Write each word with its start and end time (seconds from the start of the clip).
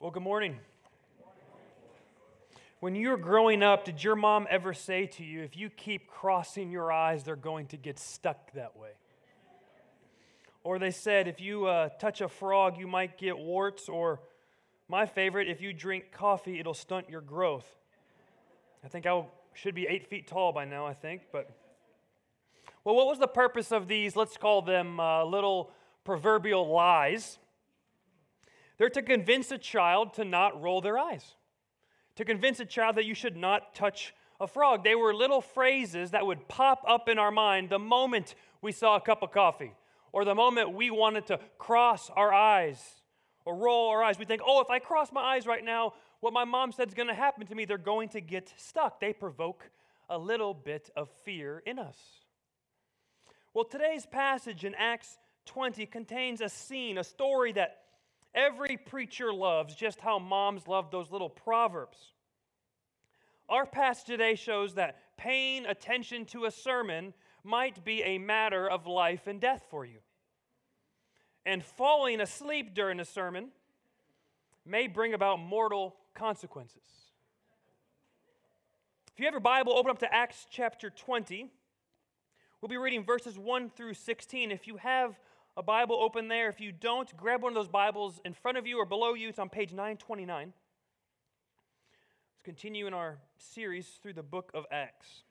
Well, 0.00 0.12
good 0.12 0.22
morning. 0.22 0.56
When 2.78 2.94
you 2.94 3.08
were 3.08 3.16
growing 3.16 3.64
up, 3.64 3.84
did 3.84 4.04
your 4.04 4.14
mom 4.14 4.46
ever 4.48 4.72
say 4.72 5.06
to 5.06 5.24
you, 5.24 5.42
if 5.42 5.56
you 5.56 5.70
keep 5.70 6.06
crossing 6.06 6.70
your 6.70 6.92
eyes, 6.92 7.24
they're 7.24 7.34
going 7.34 7.66
to 7.66 7.76
get 7.76 7.98
stuck 7.98 8.52
that 8.52 8.76
way? 8.76 8.90
Or 10.62 10.78
they 10.78 10.92
said, 10.92 11.26
if 11.26 11.40
you 11.40 11.66
uh, 11.66 11.88
touch 11.88 12.20
a 12.20 12.28
frog, 12.28 12.78
you 12.78 12.86
might 12.86 13.18
get 13.18 13.36
warts. 13.36 13.88
Or 13.88 14.20
my 14.86 15.04
favorite, 15.04 15.48
if 15.48 15.60
you 15.60 15.72
drink 15.72 16.12
coffee, 16.12 16.60
it'll 16.60 16.74
stunt 16.74 17.10
your 17.10 17.20
growth. 17.20 17.66
I 18.84 18.86
think 18.86 19.04
I 19.04 19.24
should 19.52 19.74
be 19.74 19.88
eight 19.88 20.06
feet 20.06 20.28
tall 20.28 20.52
by 20.52 20.64
now, 20.64 20.86
I 20.86 20.94
think. 20.94 21.22
But, 21.32 21.50
well, 22.84 22.94
what 22.94 23.08
was 23.08 23.18
the 23.18 23.26
purpose 23.26 23.72
of 23.72 23.88
these, 23.88 24.14
let's 24.14 24.36
call 24.36 24.62
them 24.62 25.00
uh, 25.00 25.24
little 25.24 25.72
proverbial 26.04 26.68
lies? 26.68 27.40
They're 28.78 28.88
to 28.90 29.02
convince 29.02 29.50
a 29.50 29.58
child 29.58 30.14
to 30.14 30.24
not 30.24 30.60
roll 30.62 30.80
their 30.80 30.96
eyes, 30.96 31.34
to 32.16 32.24
convince 32.24 32.60
a 32.60 32.64
child 32.64 32.96
that 32.96 33.04
you 33.04 33.14
should 33.14 33.36
not 33.36 33.74
touch 33.74 34.14
a 34.40 34.46
frog. 34.46 34.84
They 34.84 34.94
were 34.94 35.12
little 35.12 35.40
phrases 35.40 36.12
that 36.12 36.24
would 36.24 36.48
pop 36.48 36.84
up 36.86 37.08
in 37.08 37.18
our 37.18 37.32
mind 37.32 37.70
the 37.70 37.78
moment 37.78 38.34
we 38.62 38.72
saw 38.72 38.96
a 38.96 39.00
cup 39.00 39.22
of 39.22 39.32
coffee 39.32 39.72
or 40.12 40.24
the 40.24 40.34
moment 40.34 40.72
we 40.72 40.90
wanted 40.90 41.26
to 41.26 41.40
cross 41.58 42.10
our 42.10 42.32
eyes 42.32 43.02
or 43.44 43.56
roll 43.56 43.88
our 43.90 44.02
eyes. 44.02 44.18
We 44.18 44.24
think, 44.24 44.42
oh, 44.46 44.60
if 44.60 44.70
I 44.70 44.78
cross 44.78 45.10
my 45.12 45.22
eyes 45.22 45.46
right 45.46 45.64
now, 45.64 45.94
what 46.20 46.32
my 46.32 46.44
mom 46.44 46.72
said 46.72 46.88
is 46.88 46.94
going 46.94 47.08
to 47.08 47.14
happen 47.14 47.46
to 47.46 47.54
me. 47.54 47.64
They're 47.64 47.78
going 47.78 48.08
to 48.10 48.20
get 48.20 48.52
stuck. 48.56 49.00
They 49.00 49.12
provoke 49.12 49.70
a 50.08 50.18
little 50.18 50.54
bit 50.54 50.90
of 50.96 51.08
fear 51.24 51.62
in 51.66 51.78
us. 51.78 51.96
Well, 53.54 53.64
today's 53.64 54.06
passage 54.06 54.64
in 54.64 54.74
Acts 54.74 55.18
20 55.46 55.86
contains 55.86 56.40
a 56.40 56.48
scene, 56.48 56.98
a 56.98 57.04
story 57.04 57.52
that 57.52 57.78
Every 58.38 58.76
preacher 58.76 59.32
loves 59.32 59.74
just 59.74 60.00
how 60.00 60.20
moms 60.20 60.68
love 60.68 60.92
those 60.92 61.10
little 61.10 61.28
proverbs. 61.28 61.98
Our 63.48 63.66
passage 63.66 64.06
today 64.06 64.36
shows 64.36 64.74
that 64.74 65.00
paying 65.16 65.66
attention 65.66 66.24
to 66.26 66.44
a 66.44 66.52
sermon 66.52 67.14
might 67.42 67.84
be 67.84 68.00
a 68.04 68.18
matter 68.18 68.70
of 68.70 68.86
life 68.86 69.26
and 69.26 69.40
death 69.40 69.66
for 69.68 69.84
you. 69.84 69.98
And 71.44 71.64
falling 71.64 72.20
asleep 72.20 72.74
during 72.74 73.00
a 73.00 73.04
sermon 73.04 73.48
may 74.64 74.86
bring 74.86 75.14
about 75.14 75.40
mortal 75.40 75.96
consequences. 76.14 76.82
If 79.12 79.18
you 79.18 79.24
have 79.24 79.34
your 79.34 79.40
Bible, 79.40 79.72
open 79.76 79.90
up 79.90 79.98
to 79.98 80.14
Acts 80.14 80.46
chapter 80.48 80.90
20. 80.90 81.50
We'll 82.60 82.68
be 82.68 82.76
reading 82.76 83.02
verses 83.02 83.36
1 83.36 83.70
through 83.70 83.94
16. 83.94 84.52
If 84.52 84.68
you 84.68 84.76
have 84.76 85.18
a 85.58 85.62
Bible 85.62 85.96
open 86.00 86.28
there. 86.28 86.48
If 86.48 86.60
you 86.60 86.70
don't, 86.70 87.14
grab 87.16 87.42
one 87.42 87.50
of 87.50 87.56
those 87.56 87.68
Bibles 87.68 88.20
in 88.24 88.32
front 88.32 88.58
of 88.58 88.66
you 88.66 88.78
or 88.78 88.86
below 88.86 89.14
you. 89.14 89.28
It's 89.28 89.40
on 89.40 89.48
page 89.48 89.72
929. 89.72 90.52
Let's 92.32 92.42
continue 92.44 92.86
in 92.86 92.94
our 92.94 93.18
series 93.38 93.98
through 94.00 94.12
the 94.12 94.22
book 94.22 94.52
of 94.54 94.64
Acts. 94.70 95.24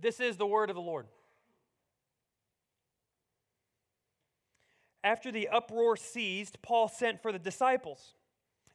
This 0.00 0.20
is 0.20 0.36
the 0.36 0.46
word 0.46 0.70
of 0.70 0.76
the 0.76 0.80
Lord. 0.80 1.08
After 5.02 5.32
the 5.32 5.48
uproar 5.48 5.96
ceased, 5.96 6.62
Paul 6.62 6.86
sent 6.86 7.20
for 7.20 7.32
the 7.32 7.38
disciples. 7.40 8.14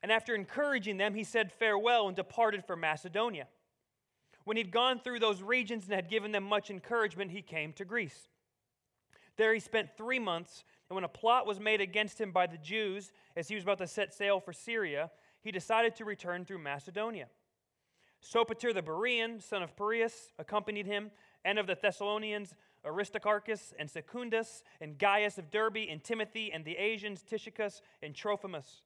And 0.01 0.11
after 0.11 0.35
encouraging 0.35 0.97
them, 0.97 1.13
he 1.13 1.23
said 1.23 1.53
farewell 1.53 2.09
and 2.09 2.15
departed 2.15 2.65
for 2.65 2.75
Macedonia. 2.75 3.47
When 4.43 4.57
he'd 4.57 4.71
gone 4.71 4.99
through 4.99 5.19
those 5.19 5.41
regions 5.41 5.85
and 5.85 5.93
had 5.93 6.09
given 6.09 6.33
them 6.33 6.43
much 6.43 6.69
encouragement, 6.69 7.31
he 7.31 7.41
came 7.41 7.71
to 7.73 7.85
Greece. 7.85 8.27
There 9.37 9.53
he 9.53 9.59
spent 9.59 9.97
three 9.97 10.19
months, 10.19 10.63
and 10.89 10.95
when 10.95 11.03
a 11.03 11.09
plot 11.09 11.47
was 11.47 11.59
made 11.59 11.81
against 11.81 12.19
him 12.19 12.31
by 12.31 12.47
the 12.47 12.57
Jews 12.57 13.11
as 13.35 13.47
he 13.47 13.55
was 13.55 13.63
about 13.63 13.79
to 13.79 13.87
set 13.87 14.13
sail 14.13 14.39
for 14.39 14.53
Syria, 14.53 15.09
he 15.41 15.51
decided 15.51 15.95
to 15.95 16.05
return 16.05 16.45
through 16.45 16.59
Macedonia. 16.59 17.27
Sopater 18.23 18.73
the 18.73 18.81
Berean, 18.81 19.41
son 19.41 19.63
of 19.63 19.75
Pyrrhus, 19.75 20.31
accompanied 20.39 20.85
him, 20.85 21.11
and 21.43 21.59
of 21.59 21.67
the 21.67 21.77
Thessalonians, 21.81 22.53
Aristarchus 22.85 23.73
and 23.77 23.89
Secundus, 23.89 24.63
and 24.79 24.97
Gaius 24.97 25.37
of 25.37 25.51
Derbe, 25.51 25.89
and 25.89 26.03
Timothy, 26.03 26.51
and 26.51 26.63
the 26.63 26.77
Asians, 26.77 27.21
Tychicus 27.23 27.81
and 28.01 28.15
Trophimus. 28.15 28.81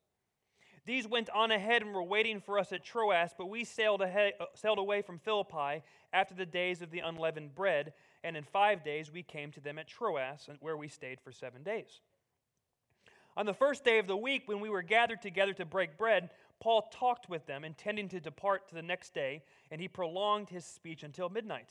These 0.85 1.07
went 1.07 1.29
on 1.31 1.51
ahead 1.51 1.81
and 1.81 1.93
were 1.93 2.03
waiting 2.03 2.39
for 2.39 2.57
us 2.57 2.71
at 2.71 2.83
Troas, 2.83 3.31
but 3.37 3.47
we 3.47 3.65
sailed, 3.65 4.01
ahead, 4.01 4.33
uh, 4.39 4.45
sailed 4.55 4.79
away 4.79 5.01
from 5.01 5.19
Philippi 5.19 5.83
after 6.13 6.33
the 6.33 6.45
days 6.45 6.81
of 6.81 6.91
the 6.91 6.99
unleavened 6.99 7.53
bread 7.53 7.93
and 8.23 8.37
in 8.37 8.43
five 8.43 8.83
days 8.83 9.11
we 9.11 9.23
came 9.23 9.51
to 9.51 9.59
them 9.59 9.77
at 9.77 9.87
Troas, 9.87 10.49
where 10.59 10.77
we 10.77 10.87
stayed 10.87 11.19
for 11.21 11.31
seven 11.31 11.63
days. 11.63 12.01
On 13.35 13.45
the 13.45 13.53
first 13.53 13.83
day 13.83 13.99
of 13.99 14.07
the 14.07 14.17
week, 14.17 14.43
when 14.47 14.59
we 14.59 14.69
were 14.69 14.81
gathered 14.81 15.21
together 15.21 15.53
to 15.53 15.65
break 15.65 15.97
bread, 15.97 16.31
Paul 16.59 16.89
talked 16.91 17.29
with 17.29 17.45
them, 17.45 17.63
intending 17.63 18.09
to 18.09 18.19
depart 18.19 18.67
to 18.69 18.75
the 18.75 18.81
next 18.81 19.13
day, 19.13 19.43
and 19.69 19.79
he 19.79 19.87
prolonged 19.87 20.49
his 20.49 20.65
speech 20.65 21.03
until 21.03 21.29
midnight. 21.29 21.69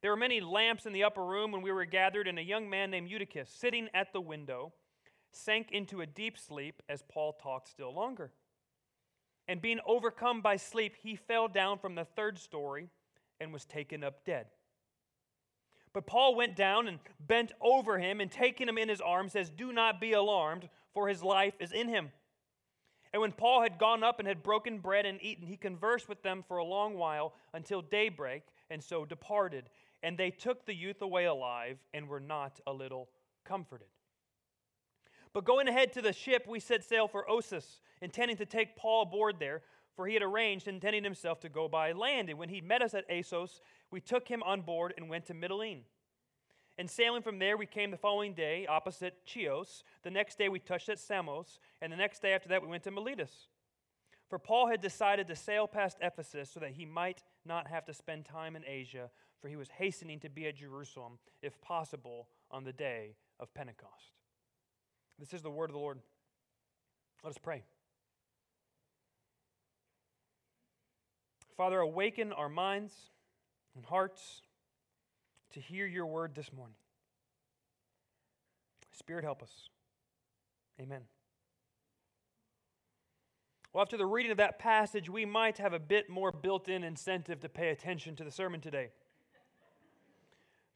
There 0.00 0.10
were 0.10 0.16
many 0.16 0.40
lamps 0.40 0.86
in 0.86 0.94
the 0.94 1.04
upper 1.04 1.24
room 1.24 1.52
when 1.52 1.60
we 1.60 1.70
were 1.70 1.84
gathered, 1.84 2.26
and 2.26 2.38
a 2.38 2.42
young 2.42 2.70
man 2.70 2.90
named 2.90 3.10
Eutychus, 3.10 3.50
sitting 3.50 3.88
at 3.92 4.14
the 4.14 4.20
window, 4.20 4.72
sank 5.32 5.70
into 5.70 6.00
a 6.00 6.06
deep 6.06 6.38
sleep 6.38 6.82
as 6.88 7.02
Paul 7.02 7.34
talked 7.34 7.68
still 7.68 7.92
longer. 7.92 8.32
And 9.46 9.60
being 9.60 9.80
overcome 9.86 10.40
by 10.40 10.56
sleep, 10.56 10.94
he 11.02 11.16
fell 11.16 11.48
down 11.48 11.78
from 11.78 11.94
the 11.94 12.04
third 12.04 12.38
story 12.38 12.88
and 13.38 13.52
was 13.52 13.64
taken 13.66 14.02
up 14.02 14.24
dead. 14.24 14.46
But 15.92 16.06
Paul 16.06 16.34
went 16.36 16.54
down 16.54 16.86
and 16.86 17.00
bent 17.18 17.52
over 17.60 17.98
him 17.98 18.20
and 18.20 18.30
taking 18.30 18.68
him 18.68 18.78
in 18.78 18.88
his 18.88 19.00
arms 19.00 19.32
says, 19.32 19.50
Do 19.50 19.72
not 19.72 20.00
be 20.00 20.12
alarmed, 20.12 20.68
for 20.94 21.08
his 21.08 21.22
life 21.22 21.54
is 21.60 21.72
in 21.72 21.88
him. 21.88 22.10
And 23.12 23.20
when 23.20 23.32
Paul 23.32 23.62
had 23.62 23.78
gone 23.78 24.04
up 24.04 24.20
and 24.20 24.28
had 24.28 24.42
broken 24.42 24.78
bread 24.78 25.04
and 25.04 25.20
eaten, 25.20 25.46
he 25.46 25.56
conversed 25.56 26.08
with 26.08 26.22
them 26.22 26.44
for 26.46 26.58
a 26.58 26.64
long 26.64 26.94
while 26.94 27.34
until 27.52 27.82
daybreak, 27.82 28.42
and 28.70 28.82
so 28.82 29.04
departed. 29.04 29.68
And 30.02 30.16
they 30.16 30.30
took 30.30 30.64
the 30.64 30.74
youth 30.74 31.02
away 31.02 31.24
alive 31.24 31.78
and 31.92 32.08
were 32.08 32.20
not 32.20 32.60
a 32.66 32.72
little 32.72 33.08
comforted. 33.44 33.88
But 35.32 35.44
going 35.44 35.68
ahead 35.68 35.92
to 35.94 36.02
the 36.02 36.12
ship, 36.12 36.46
we 36.48 36.60
set 36.60 36.84
sail 36.84 37.08
for 37.08 37.28
Assos, 37.28 37.80
intending 38.00 38.36
to 38.38 38.46
take 38.46 38.76
Paul 38.76 39.02
aboard 39.02 39.36
there, 39.38 39.62
for 39.94 40.06
he 40.06 40.14
had 40.14 40.22
arranged, 40.22 40.68
intending 40.68 41.04
himself 41.04 41.40
to 41.40 41.48
go 41.48 41.68
by 41.68 41.92
land. 41.92 42.28
And 42.30 42.38
when 42.38 42.48
he 42.48 42.60
met 42.60 42.82
us 42.82 42.94
at 42.94 43.10
Assos, 43.10 43.60
we 43.90 44.00
took 44.00 44.28
him 44.28 44.42
on 44.42 44.62
board 44.62 44.94
and 44.96 45.08
went 45.08 45.26
to 45.26 45.34
Mytilene. 45.34 45.82
And 46.78 46.88
sailing 46.88 47.22
from 47.22 47.38
there, 47.38 47.56
we 47.56 47.66
came 47.66 47.90
the 47.90 47.96
following 47.96 48.32
day 48.32 48.66
opposite 48.66 49.18
Chios. 49.24 49.84
The 50.02 50.10
next 50.10 50.38
day, 50.38 50.48
we 50.48 50.58
touched 50.58 50.88
at 50.88 50.98
Samos. 50.98 51.58
And 51.82 51.92
the 51.92 51.96
next 51.96 52.22
day 52.22 52.32
after 52.32 52.48
that, 52.48 52.62
we 52.62 52.68
went 52.68 52.84
to 52.84 52.90
Miletus. 52.90 53.48
For 54.30 54.38
Paul 54.38 54.68
had 54.68 54.80
decided 54.80 55.26
to 55.26 55.36
sail 55.36 55.66
past 55.66 55.98
Ephesus 56.00 56.50
so 56.50 56.60
that 56.60 56.70
he 56.70 56.86
might 56.86 57.22
not 57.44 57.66
have 57.66 57.84
to 57.86 57.92
spend 57.92 58.24
time 58.24 58.54
in 58.54 58.64
Asia, 58.64 59.10
for 59.40 59.48
he 59.48 59.56
was 59.56 59.68
hastening 59.70 60.20
to 60.20 60.28
be 60.28 60.46
at 60.46 60.56
Jerusalem, 60.56 61.18
if 61.42 61.60
possible, 61.60 62.28
on 62.50 62.62
the 62.62 62.72
day 62.72 63.16
of 63.40 63.52
Pentecost. 63.52 64.14
This 65.18 65.34
is 65.34 65.42
the 65.42 65.50
word 65.50 65.68
of 65.68 65.74
the 65.74 65.80
Lord. 65.80 65.98
Let 67.24 67.30
us 67.30 67.38
pray. 67.38 67.64
Father, 71.60 71.80
awaken 71.80 72.32
our 72.32 72.48
minds 72.48 72.94
and 73.76 73.84
hearts 73.84 74.40
to 75.52 75.60
hear 75.60 75.86
your 75.86 76.06
word 76.06 76.34
this 76.34 76.50
morning. 76.54 76.74
Spirit, 78.92 79.24
help 79.24 79.42
us. 79.42 79.68
Amen. 80.80 81.02
Well, 83.74 83.82
after 83.82 83.98
the 83.98 84.06
reading 84.06 84.30
of 84.30 84.38
that 84.38 84.58
passage, 84.58 85.10
we 85.10 85.26
might 85.26 85.58
have 85.58 85.74
a 85.74 85.78
bit 85.78 86.08
more 86.08 86.32
built 86.32 86.70
in 86.70 86.82
incentive 86.82 87.40
to 87.40 87.50
pay 87.50 87.68
attention 87.68 88.16
to 88.16 88.24
the 88.24 88.30
sermon 88.30 88.62
today. 88.62 88.88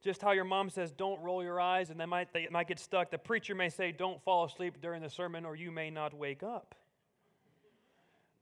Just 0.03 0.21
how 0.21 0.33
your 0.33 0.45
mom 0.45 0.69
says, 0.69 0.93
don't 0.93 1.23
roll 1.23 1.43
your 1.43 1.63
eyes, 1.63 1.89
and 1.89 1.99
they 1.99 2.05
might, 2.05 2.35
they 2.35 2.47
might 2.51 2.69
get 2.69 2.79
stuck. 2.79 3.11
The 3.11 3.17
preacher 3.17 3.55
may 3.55 3.71
say, 3.71 3.91
don't 3.91 4.23
fall 4.23 4.45
asleep 4.45 4.83
during 4.83 5.01
the 5.01 5.09
sermon, 5.09 5.47
or 5.47 5.57
you 5.57 5.71
may 5.71 5.89
not 5.89 6.13
wake 6.13 6.43
up. 6.43 6.75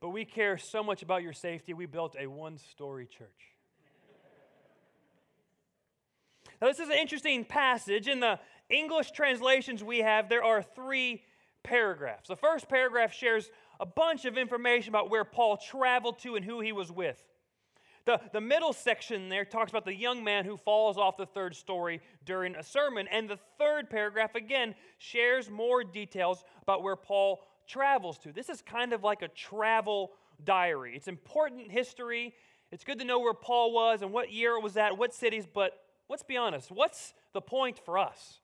But 0.02 0.08
we 0.08 0.24
care 0.24 0.58
so 0.58 0.82
much 0.82 1.04
about 1.04 1.22
your 1.22 1.32
safety, 1.32 1.74
we 1.74 1.86
built 1.86 2.16
a 2.18 2.26
one 2.26 2.58
story 2.58 3.06
church. 3.06 3.28
Now, 6.60 6.66
this 6.66 6.80
is 6.80 6.88
an 6.88 6.96
interesting 6.96 7.44
passage. 7.44 8.08
In 8.08 8.18
the 8.18 8.40
English 8.68 9.12
translations 9.12 9.84
we 9.84 10.00
have, 10.00 10.28
there 10.28 10.42
are 10.42 10.60
three 10.60 11.22
paragraphs. 11.62 12.28
The 12.28 12.36
first 12.36 12.68
paragraph 12.68 13.12
shares 13.12 13.48
a 13.78 13.86
bunch 13.86 14.24
of 14.24 14.36
information 14.36 14.88
about 14.88 15.08
where 15.08 15.24
Paul 15.24 15.56
traveled 15.56 16.18
to 16.20 16.34
and 16.34 16.44
who 16.44 16.58
he 16.60 16.72
was 16.72 16.90
with. 16.90 17.22
The, 18.04 18.20
the 18.32 18.40
middle 18.40 18.72
section 18.72 19.28
there 19.28 19.44
talks 19.44 19.70
about 19.70 19.84
the 19.84 19.94
young 19.94 20.24
man 20.24 20.44
who 20.44 20.56
falls 20.56 20.98
off 20.98 21.16
the 21.16 21.26
third 21.26 21.54
story 21.54 22.00
during 22.24 22.56
a 22.56 22.62
sermon. 22.64 23.06
And 23.06 23.30
the 23.30 23.38
third 23.56 23.88
paragraph, 23.88 24.34
again, 24.34 24.74
shares 24.98 25.48
more 25.48 25.84
details 25.84 26.42
about 26.62 26.82
where 26.82 26.96
Paul 26.96 27.44
travels 27.72 28.18
to. 28.18 28.32
This 28.32 28.48
is 28.48 28.60
kind 28.60 28.92
of 28.92 29.02
like 29.02 29.22
a 29.22 29.28
travel 29.28 30.12
diary. 30.44 30.94
It's 30.94 31.08
important 31.08 31.70
history. 31.70 32.34
It's 32.70 32.84
good 32.84 32.98
to 32.98 33.04
know 33.04 33.20
where 33.20 33.34
Paul 33.34 33.72
was 33.72 34.02
and 34.02 34.12
what 34.12 34.32
year 34.32 34.56
it 34.56 34.62
was 34.62 34.76
at, 34.76 34.98
what 34.98 35.14
cities, 35.14 35.46
but 35.52 35.72
let's 36.08 36.22
be 36.22 36.36
honest, 36.36 36.70
what's 36.70 37.14
the 37.32 37.40
point 37.40 37.78
for 37.78 37.98
us? 37.98 38.40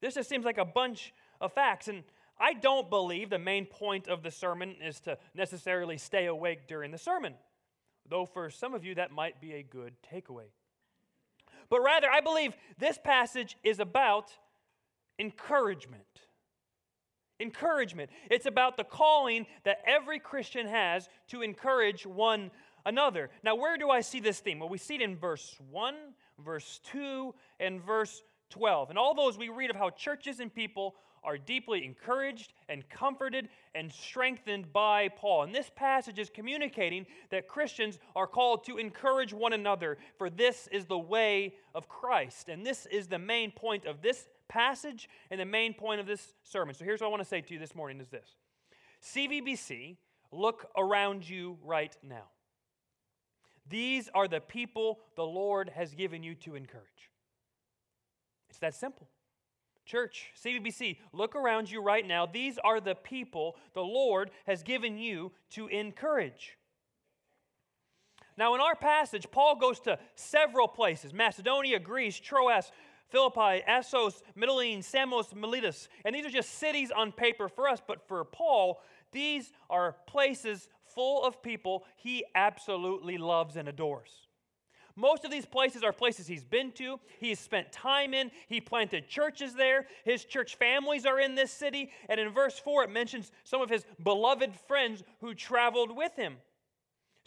This 0.00 0.14
just 0.14 0.28
seems 0.28 0.44
like 0.44 0.58
a 0.58 0.64
bunch 0.64 1.12
of 1.40 1.52
facts. 1.52 1.88
And 1.88 2.04
I 2.38 2.54
don't 2.54 2.88
believe 2.88 3.30
the 3.30 3.38
main 3.38 3.66
point 3.66 4.08
of 4.08 4.22
the 4.22 4.30
sermon 4.30 4.76
is 4.84 5.00
to 5.00 5.18
necessarily 5.34 5.98
stay 5.98 6.26
awake 6.26 6.66
during 6.68 6.90
the 6.90 6.98
sermon, 6.98 7.34
though 8.08 8.26
for 8.26 8.50
some 8.50 8.74
of 8.74 8.84
you 8.84 8.94
that 8.96 9.10
might 9.10 9.40
be 9.40 9.54
a 9.54 9.62
good 9.62 9.94
takeaway. 10.12 10.50
But 11.68 11.82
rather, 11.82 12.10
I 12.10 12.20
believe 12.20 12.54
this 12.78 12.98
passage 13.02 13.56
is 13.62 13.80
about 13.80 14.32
encouragement. 15.18 16.02
Encouragement. 17.42 18.10
It's 18.30 18.46
about 18.46 18.76
the 18.76 18.84
calling 18.84 19.46
that 19.64 19.82
every 19.86 20.18
Christian 20.18 20.66
has 20.66 21.08
to 21.28 21.42
encourage 21.42 22.06
one 22.06 22.50
another. 22.86 23.30
Now, 23.42 23.54
where 23.54 23.76
do 23.76 23.90
I 23.90 24.00
see 24.00 24.20
this 24.20 24.40
theme? 24.40 24.60
Well, 24.60 24.68
we 24.68 24.78
see 24.78 24.94
it 24.94 25.02
in 25.02 25.16
verse 25.16 25.56
1, 25.70 25.94
verse 26.44 26.80
2, 26.90 27.34
and 27.60 27.84
verse 27.84 28.22
12. 28.50 28.90
And 28.90 28.98
all 28.98 29.14
those 29.14 29.36
we 29.36 29.48
read 29.48 29.70
of 29.70 29.76
how 29.76 29.90
churches 29.90 30.40
and 30.40 30.54
people 30.54 30.94
are 31.24 31.38
deeply 31.38 31.84
encouraged 31.84 32.52
and 32.68 32.88
comforted 32.88 33.48
and 33.74 33.92
strengthened 33.92 34.72
by 34.72 35.08
Paul. 35.08 35.44
And 35.44 35.54
this 35.54 35.70
passage 35.74 36.18
is 36.18 36.28
communicating 36.28 37.06
that 37.30 37.46
Christians 37.46 37.98
are 38.16 38.26
called 38.26 38.64
to 38.64 38.78
encourage 38.78 39.32
one 39.32 39.52
another, 39.52 39.98
for 40.18 40.28
this 40.28 40.68
is 40.72 40.86
the 40.86 40.98
way 40.98 41.54
of 41.74 41.88
Christ. 41.88 42.48
And 42.48 42.66
this 42.66 42.86
is 42.86 43.06
the 43.06 43.18
main 43.18 43.52
point 43.52 43.84
of 43.86 44.02
this 44.02 44.26
passage 44.52 45.08
and 45.30 45.40
the 45.40 45.46
main 45.46 45.72
point 45.72 46.00
of 46.00 46.06
this 46.06 46.34
sermon. 46.42 46.74
So 46.74 46.84
here's 46.84 47.00
what 47.00 47.06
I 47.06 47.10
want 47.10 47.22
to 47.22 47.28
say 47.28 47.40
to 47.40 47.54
you 47.54 47.58
this 47.58 47.74
morning 47.74 48.00
is 48.00 48.08
this. 48.08 48.36
CVBC, 49.02 49.96
look 50.30 50.66
around 50.76 51.28
you 51.28 51.58
right 51.64 51.96
now. 52.02 52.24
These 53.68 54.10
are 54.14 54.28
the 54.28 54.40
people 54.40 54.98
the 55.16 55.24
Lord 55.24 55.70
has 55.74 55.94
given 55.94 56.22
you 56.22 56.34
to 56.36 56.54
encourage. 56.54 57.10
It's 58.50 58.58
that 58.58 58.74
simple. 58.74 59.08
Church, 59.86 60.30
CVBC, 60.44 60.98
look 61.12 61.34
around 61.34 61.70
you 61.70 61.82
right 61.82 62.06
now. 62.06 62.26
These 62.26 62.58
are 62.62 62.80
the 62.80 62.94
people 62.94 63.56
the 63.74 63.82
Lord 63.82 64.30
has 64.46 64.62
given 64.62 64.98
you 64.98 65.32
to 65.50 65.66
encourage. 65.68 66.58
Now, 68.36 68.54
in 68.54 68.60
our 68.60 68.76
passage, 68.76 69.26
Paul 69.30 69.56
goes 69.56 69.80
to 69.80 69.98
several 70.14 70.68
places 70.68 71.12
Macedonia, 71.12 71.78
Greece, 71.78 72.18
Troas, 72.18 72.70
Philippi, 73.12 73.62
Assos, 73.66 74.22
Mytilene, 74.36 74.82
Samos, 74.82 75.34
Miletus. 75.34 75.88
And 76.04 76.14
these 76.14 76.24
are 76.24 76.30
just 76.30 76.58
cities 76.58 76.90
on 76.90 77.12
paper 77.12 77.48
for 77.48 77.68
us, 77.68 77.80
but 77.86 78.08
for 78.08 78.24
Paul, 78.24 78.80
these 79.12 79.52
are 79.68 79.96
places 80.06 80.68
full 80.94 81.22
of 81.24 81.42
people 81.42 81.84
he 81.96 82.24
absolutely 82.34 83.18
loves 83.18 83.56
and 83.56 83.68
adores. 83.68 84.10
Most 84.96 85.24
of 85.24 85.30
these 85.30 85.46
places 85.46 85.82
are 85.82 85.92
places 85.92 86.26
he's 86.26 86.44
been 86.44 86.72
to, 86.72 87.00
he's 87.18 87.38
spent 87.38 87.72
time 87.72 88.12
in, 88.12 88.30
he 88.48 88.60
planted 88.60 89.08
churches 89.08 89.54
there, 89.54 89.86
his 90.04 90.24
church 90.24 90.56
families 90.56 91.06
are 91.06 91.18
in 91.18 91.34
this 91.34 91.50
city, 91.50 91.90
and 92.08 92.20
in 92.20 92.30
verse 92.30 92.58
4 92.58 92.84
it 92.84 92.90
mentions 92.90 93.32
some 93.44 93.62
of 93.62 93.70
his 93.70 93.86
beloved 94.02 94.54
friends 94.68 95.02
who 95.20 95.34
traveled 95.34 95.94
with 95.96 96.14
him 96.16 96.36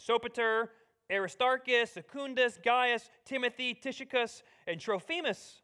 Sopater, 0.00 0.68
Aristarchus, 1.10 1.92
Secundus, 1.92 2.58
Gaius, 2.64 3.08
Timothy, 3.24 3.74
Tychicus, 3.74 4.42
and 4.66 4.80
Trophimus. 4.80 5.62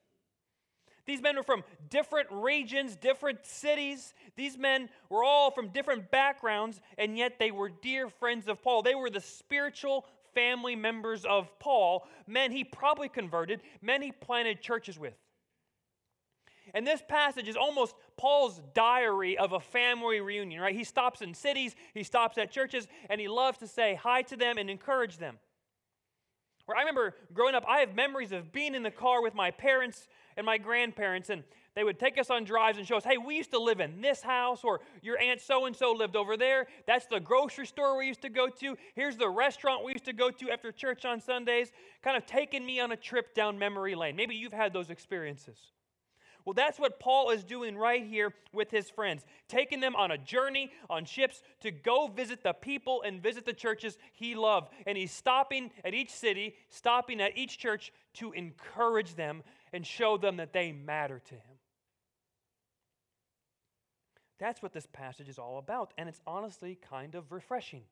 These 1.06 1.20
men 1.20 1.36
were 1.36 1.42
from 1.42 1.64
different 1.90 2.28
regions, 2.30 2.96
different 2.96 3.44
cities. 3.44 4.14
These 4.36 4.56
men 4.56 4.88
were 5.08 5.24
all 5.24 5.50
from 5.50 5.68
different 5.68 6.10
backgrounds, 6.10 6.80
and 6.96 7.18
yet 7.18 7.38
they 7.38 7.50
were 7.50 7.68
dear 7.68 8.08
friends 8.08 8.46
of 8.48 8.62
Paul. 8.62 8.82
They 8.82 8.94
were 8.94 9.10
the 9.10 9.20
spiritual 9.20 10.06
family 10.34 10.76
members 10.76 11.24
of 11.24 11.58
Paul, 11.58 12.06
men 12.26 12.52
he 12.52 12.64
probably 12.64 13.08
converted, 13.08 13.60
men 13.80 14.02
he 14.02 14.12
planted 14.12 14.62
churches 14.62 14.98
with. 14.98 15.14
And 16.74 16.86
this 16.86 17.02
passage 17.06 17.48
is 17.48 17.56
almost 17.56 17.94
Paul's 18.16 18.60
diary 18.72 19.36
of 19.36 19.52
a 19.52 19.60
family 19.60 20.20
reunion, 20.20 20.60
right? 20.60 20.74
He 20.74 20.84
stops 20.84 21.20
in 21.20 21.34
cities, 21.34 21.74
he 21.92 22.02
stops 22.02 22.38
at 22.38 22.50
churches, 22.50 22.86
and 23.10 23.20
he 23.20 23.28
loves 23.28 23.58
to 23.58 23.66
say 23.66 23.94
hi 23.94 24.22
to 24.22 24.36
them 24.36 24.56
and 24.58 24.70
encourage 24.70 25.18
them. 25.18 25.38
I 26.76 26.80
remember 26.80 27.14
growing 27.32 27.54
up, 27.54 27.64
I 27.68 27.78
have 27.78 27.94
memories 27.94 28.32
of 28.32 28.52
being 28.52 28.74
in 28.74 28.82
the 28.82 28.90
car 28.90 29.22
with 29.22 29.34
my 29.34 29.50
parents 29.50 30.08
and 30.36 30.46
my 30.46 30.58
grandparents, 30.58 31.30
and 31.30 31.44
they 31.74 31.84
would 31.84 31.98
take 31.98 32.18
us 32.18 32.30
on 32.30 32.44
drives 32.44 32.78
and 32.78 32.86
show 32.86 32.96
us, 32.96 33.04
hey, 33.04 33.16
we 33.16 33.36
used 33.36 33.50
to 33.52 33.58
live 33.58 33.80
in 33.80 34.00
this 34.00 34.22
house, 34.22 34.62
or 34.62 34.80
your 35.00 35.18
aunt 35.18 35.40
so 35.40 35.66
and 35.66 35.74
so 35.74 35.92
lived 35.92 36.16
over 36.16 36.36
there. 36.36 36.66
That's 36.86 37.06
the 37.06 37.20
grocery 37.20 37.66
store 37.66 37.96
we 37.98 38.06
used 38.06 38.22
to 38.22 38.28
go 38.28 38.48
to. 38.48 38.76
Here's 38.94 39.16
the 39.16 39.28
restaurant 39.28 39.84
we 39.84 39.92
used 39.92 40.04
to 40.04 40.12
go 40.12 40.30
to 40.30 40.50
after 40.50 40.70
church 40.70 41.04
on 41.04 41.20
Sundays. 41.20 41.72
Kind 42.02 42.16
of 42.16 42.26
taking 42.26 42.64
me 42.64 42.80
on 42.80 42.92
a 42.92 42.96
trip 42.96 43.34
down 43.34 43.58
memory 43.58 43.94
lane. 43.94 44.16
Maybe 44.16 44.34
you've 44.34 44.52
had 44.52 44.72
those 44.72 44.90
experiences. 44.90 45.58
Well, 46.44 46.54
that's 46.54 46.78
what 46.78 46.98
Paul 46.98 47.30
is 47.30 47.44
doing 47.44 47.76
right 47.76 48.04
here 48.04 48.34
with 48.52 48.70
his 48.70 48.90
friends, 48.90 49.24
taking 49.48 49.80
them 49.80 49.94
on 49.94 50.10
a 50.10 50.18
journey 50.18 50.72
on 50.90 51.04
ships 51.04 51.42
to 51.60 51.70
go 51.70 52.08
visit 52.08 52.42
the 52.42 52.52
people 52.52 53.02
and 53.02 53.22
visit 53.22 53.44
the 53.44 53.52
churches 53.52 53.96
he 54.12 54.34
loved. 54.34 54.72
And 54.86 54.98
he's 54.98 55.12
stopping 55.12 55.70
at 55.84 55.94
each 55.94 56.10
city, 56.10 56.54
stopping 56.68 57.20
at 57.20 57.36
each 57.36 57.58
church 57.58 57.92
to 58.14 58.32
encourage 58.32 59.14
them 59.14 59.42
and 59.72 59.86
show 59.86 60.16
them 60.16 60.36
that 60.38 60.52
they 60.52 60.72
matter 60.72 61.20
to 61.20 61.34
him. 61.34 61.58
That's 64.38 64.60
what 64.60 64.72
this 64.72 64.86
passage 64.92 65.28
is 65.28 65.38
all 65.38 65.58
about, 65.58 65.94
and 65.96 66.08
it's 66.08 66.20
honestly 66.26 66.76
kind 66.90 67.14
of 67.14 67.30
refreshing. 67.30 67.82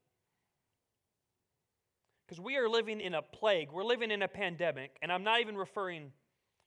Because 2.27 2.41
we 2.41 2.57
are 2.57 2.69
living 2.69 3.01
in 3.01 3.15
a 3.15 3.23
plague, 3.23 3.71
we're 3.71 3.85
living 3.85 4.11
in 4.11 4.23
a 4.23 4.29
pandemic, 4.29 4.97
and 5.01 5.13
I'm 5.13 5.23
not 5.23 5.41
even 5.41 5.57
referring 5.57 6.11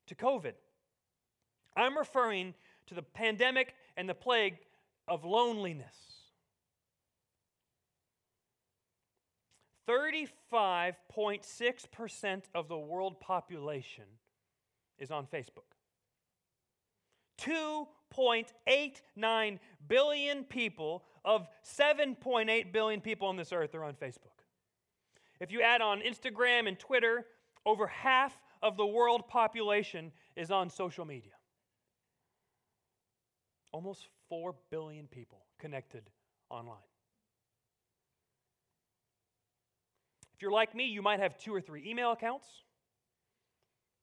to 0.08 0.16
COVID. 0.16 0.54
I'm 1.75 1.98
referring 1.98 2.54
to 2.88 2.94
the 2.94 3.02
pandemic 3.02 3.74
and 3.98 4.08
the 4.08 4.14
plague 4.14 4.58
of 5.08 5.25
loneliness. 5.25 5.96
35.6% 9.88 12.42
of 12.56 12.68
the 12.68 12.78
world 12.78 13.20
population 13.20 14.06
is 14.98 15.12
on 15.12 15.28
Facebook. 15.28 15.75
2.89 17.42 19.60
billion 19.88 20.44
people 20.46 21.04
of 21.25 21.48
7.8 21.66 22.72
billion 22.72 23.02
people 23.02 23.28
on 23.28 23.36
this 23.36 23.52
earth 23.52 23.74
are 23.75 23.84
on 23.84 23.96
Facebook. 23.96 24.30
If 25.40 25.52
you 25.52 25.62
add 25.62 25.81
on 25.81 26.02
Instagram 26.02 26.68
and 26.68 26.78
Twitter, 26.80 27.25
over 27.66 27.88
half 27.88 28.38
of 28.62 28.78
the 28.78 28.86
world 28.86 29.28
population 29.28 30.12
is 30.36 30.52
on 30.52 30.70
social 30.70 31.06
media. 31.06 31.31
Almost 33.74 34.08
4 34.30 34.56
billion 34.72 35.08
people 35.08 35.39
connected 35.60 36.03
online. 36.50 36.77
If 40.36 40.42
you're 40.42 40.51
like 40.51 40.74
me, 40.74 40.86
you 40.86 41.01
might 41.01 41.20
have 41.20 41.38
two 41.38 41.53
or 41.53 41.60
three 41.60 41.84
email 41.86 42.12
accounts. 42.12 42.48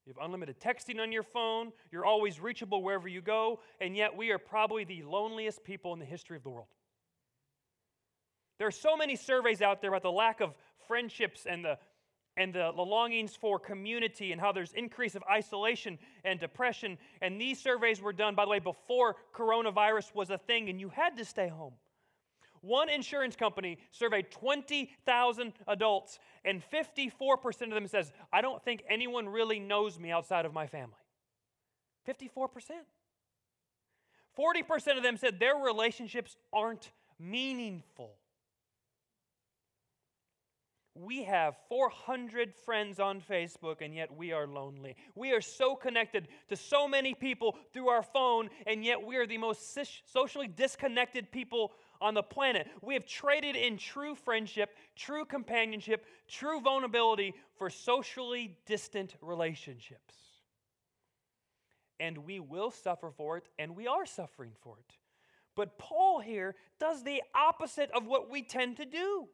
You 0.05 0.12
have 0.17 0.25
unlimited 0.25 0.61
texting 0.61 1.00
on 1.00 1.12
your 1.12 1.23
phone. 1.23 1.73
You're 1.93 2.05
always 2.05 2.41
reachable 2.41 2.83
wherever 2.83 3.09
you 3.09 3.21
go. 3.21 3.61
And 3.81 3.97
yet, 3.97 4.17
we 4.17 4.31
are 4.31 4.39
probably 4.39 4.85
the 4.85 5.03
loneliest 5.03 5.65
people 5.65 5.93
in 5.93 5.99
the 5.99 6.05
history 6.05 6.37
of 6.37 6.43
the 6.43 6.50
world. 6.50 6.69
There 8.59 8.67
are 8.67 8.73
so 8.73 8.97
many 8.97 9.17
surveys 9.17 9.62
out 9.62 9.81
there 9.81 9.91
about 9.91 10.03
the 10.03 10.12
lack 10.12 10.41
of 10.41 10.55
friendships 10.87 11.47
and 11.49 11.65
the 11.65 11.79
and 12.37 12.55
the, 12.55 12.73
the 12.75 12.83
longings 12.83 13.35
for 13.37 13.59
community 13.59 14.33
and 14.33 14.41
how 14.41 14.53
there's 14.53 14.73
increase 14.73 15.15
of 15.15 15.23
isolation 15.31 15.99
and 16.25 16.39
depression. 16.41 16.97
And 17.21 17.41
these 17.41 17.61
surveys 17.61 18.01
were 18.01 18.13
done, 18.13 18.35
by 18.35 18.45
the 18.45 18.51
way, 18.51 18.59
before 18.59 19.17
coronavirus 19.35 20.15
was 20.15 20.31
a 20.31 20.39
thing, 20.39 20.69
and 20.69 20.81
you 20.81 20.89
had 20.89 21.17
to 21.19 21.25
stay 21.25 21.49
home. 21.49 21.75
One 22.63 22.91
insurance 22.91 23.37
company 23.37 23.79
surveyed 23.91 24.31
20,000 24.31 25.53
adults, 25.67 26.19
and 26.45 26.63
54% 26.63 27.63
of 27.63 27.71
them 27.71 27.87
says, 27.87 28.13
I 28.33 28.43
don't 28.43 28.63
think 28.63 28.85
anyone 28.89 29.29
really 29.29 29.59
knows 29.59 29.99
me 29.99 30.11
outside 30.11 30.45
of 30.45 30.53
my 30.53 30.67
family. 30.67 30.95
54%. 32.07 32.49
40% 34.39 34.97
of 34.97 35.03
them 35.03 35.17
said 35.17 35.41
their 35.41 35.57
relationships 35.57 36.37
aren't 36.53 36.91
meaningful. 37.19 38.15
We 40.95 41.23
have 41.23 41.55
400 41.69 42.53
friends 42.53 42.99
on 42.99 43.21
Facebook, 43.21 43.81
and 43.81 43.95
yet 43.95 44.15
we 44.15 44.33
are 44.33 44.47
lonely. 44.47 44.97
We 45.15 45.33
are 45.33 45.41
so 45.41 45.77
connected 45.77 46.27
to 46.49 46.57
so 46.57 46.89
many 46.89 47.15
people 47.15 47.57
through 47.73 47.89
our 47.89 48.03
phone, 48.03 48.51
and 48.67 48.85
yet 48.85 49.05
we 49.05 49.17
are 49.17 49.27
the 49.27 49.39
most 49.39 49.79
socially 50.13 50.49
disconnected 50.49 51.31
people 51.31 51.73
on 52.01 52.15
the 52.15 52.23
planet. 52.23 52.67
We 52.83 52.95
have 52.95 53.07
traded 53.07 53.55
in 53.55 53.77
true 53.77 54.15
friendship, 54.17 54.75
true 54.97 55.25
companionship, 55.25 56.07
true 56.27 56.61
vulnerability 56.61 57.35
for 57.57 57.71
socially 57.71 58.57
distant 58.67 59.15
relationships. 59.21 60.15
And 62.01 62.19
we 62.19 62.41
will 62.41 62.71
suffer 62.71 63.11
for 63.17 63.37
it, 63.37 63.45
and 63.59 63.77
we 63.77 63.87
are 63.87 64.07
suffering 64.07 64.53
for 64.61 64.79
it. 64.79 64.97
But 65.55 65.79
Paul 65.79 66.21
here 66.21 66.57
does 66.79 67.05
the 67.05 67.23
opposite 67.35 67.91
of 67.93 68.07
what 68.07 68.31
we 68.31 68.43
tend 68.43 68.79
to 68.79 68.87
do. 68.87 69.29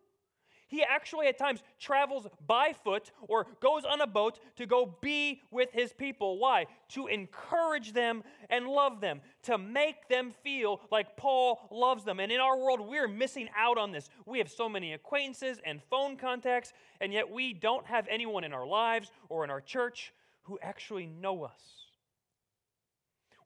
He 0.68 0.82
actually 0.82 1.28
at 1.28 1.38
times 1.38 1.62
travels 1.78 2.26
by 2.46 2.74
foot 2.84 3.12
or 3.28 3.46
goes 3.60 3.84
on 3.84 4.00
a 4.00 4.06
boat 4.06 4.40
to 4.56 4.66
go 4.66 4.96
be 5.00 5.42
with 5.50 5.70
his 5.72 5.92
people. 5.92 6.38
Why? 6.38 6.66
To 6.90 7.06
encourage 7.06 7.92
them 7.92 8.24
and 8.50 8.66
love 8.66 9.00
them, 9.00 9.20
to 9.44 9.58
make 9.58 10.08
them 10.08 10.32
feel 10.42 10.80
like 10.90 11.16
Paul 11.16 11.60
loves 11.70 12.04
them. 12.04 12.18
And 12.18 12.32
in 12.32 12.40
our 12.40 12.58
world, 12.58 12.80
we're 12.80 13.08
missing 13.08 13.48
out 13.56 13.78
on 13.78 13.92
this. 13.92 14.08
We 14.24 14.38
have 14.38 14.50
so 14.50 14.68
many 14.68 14.92
acquaintances 14.92 15.60
and 15.64 15.80
phone 15.88 16.16
contacts, 16.16 16.72
and 17.00 17.12
yet 17.12 17.30
we 17.30 17.52
don't 17.52 17.86
have 17.86 18.06
anyone 18.10 18.42
in 18.42 18.52
our 18.52 18.66
lives 18.66 19.12
or 19.28 19.44
in 19.44 19.50
our 19.50 19.60
church 19.60 20.12
who 20.42 20.58
actually 20.62 21.06
know 21.06 21.44
us. 21.44 21.60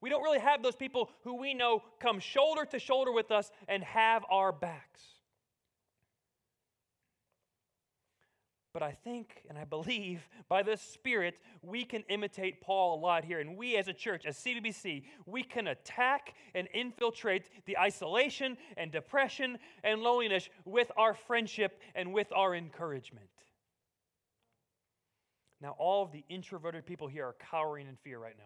We 0.01 0.09
don't 0.09 0.23
really 0.23 0.39
have 0.39 0.63
those 0.63 0.77
people 0.77 1.11
who 1.25 1.35
we 1.35 1.53
know 1.53 1.83
come 2.01 2.21
shoulder 2.21 2.65
to 2.65 2.79
shoulder 2.79 3.13
with 3.13 3.31
us 3.31 3.51
and 3.69 3.85
have 3.85 4.25
our 4.31 4.53
backs. 4.53 5.03
But 8.73 8.83
I 8.85 8.93
think 8.93 9.43
and 9.49 9.59
I 9.59 9.65
believe 9.65 10.29
by 10.49 10.63
the 10.63 10.77
Spirit 10.77 11.35
we 11.63 11.85
can 11.85 12.03
imitate 12.09 12.61
Paul 12.61 12.99
a 12.99 13.01
lot 13.01 13.25
here. 13.25 13.41
And 13.41 13.57
we 13.57 13.77
as 13.77 13.89
a 13.89 13.93
church, 13.93 14.25
as 14.27 14.37
CVBC, 14.37 15.03
we 15.27 15.43
can 15.43 15.67
attack 15.67 16.35
and 16.55 16.69
infiltrate 16.73 17.51
the 17.67 17.77
isolation 17.79 18.57
and 18.77 18.93
depression 18.93 19.59
and 19.83 20.03
loneliness 20.03 20.49
with 20.65 20.91
our 20.97 21.15
friendship 21.15 21.81
and 21.95 22.13
with 22.13 22.33
our 22.33 22.55
encouragement. 22.55 23.29
Now, 25.61 25.75
all 25.79 26.03
of 26.03 26.13
the 26.13 26.25
introverted 26.29 26.87
people 26.87 27.07
here 27.07 27.27
are 27.27 27.37
cowering 27.51 27.87
in 27.87 27.97
fear 27.97 28.19
right 28.19 28.37
now. 28.39 28.45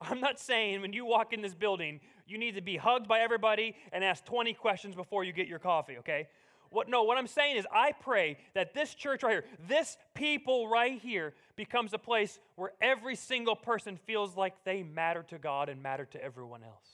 I'm 0.00 0.20
not 0.20 0.38
saying 0.38 0.80
when 0.80 0.92
you 0.92 1.04
walk 1.04 1.32
in 1.32 1.40
this 1.40 1.54
building, 1.54 2.00
you 2.26 2.38
need 2.38 2.54
to 2.54 2.62
be 2.62 2.76
hugged 2.76 3.08
by 3.08 3.20
everybody 3.20 3.74
and 3.92 4.04
ask 4.04 4.24
20 4.24 4.54
questions 4.54 4.94
before 4.94 5.24
you 5.24 5.32
get 5.32 5.46
your 5.46 5.58
coffee, 5.58 5.98
okay? 5.98 6.28
What, 6.70 6.88
no, 6.88 7.04
what 7.04 7.16
I'm 7.18 7.26
saying 7.26 7.56
is, 7.56 7.66
I 7.72 7.92
pray 7.92 8.38
that 8.54 8.74
this 8.74 8.94
church 8.94 9.22
right 9.22 9.32
here, 9.32 9.44
this 9.68 9.96
people 10.14 10.68
right 10.68 11.00
here, 11.00 11.34
becomes 11.56 11.92
a 11.92 11.98
place 11.98 12.40
where 12.56 12.72
every 12.80 13.14
single 13.14 13.54
person 13.54 13.96
feels 13.96 14.36
like 14.36 14.54
they 14.64 14.82
matter 14.82 15.22
to 15.28 15.38
God 15.38 15.68
and 15.68 15.82
matter 15.82 16.04
to 16.06 16.22
everyone 16.22 16.62
else. 16.64 16.88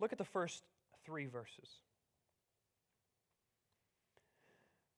Look 0.00 0.12
at 0.12 0.18
the 0.18 0.24
first 0.24 0.64
three 1.06 1.26
verses. 1.26 1.80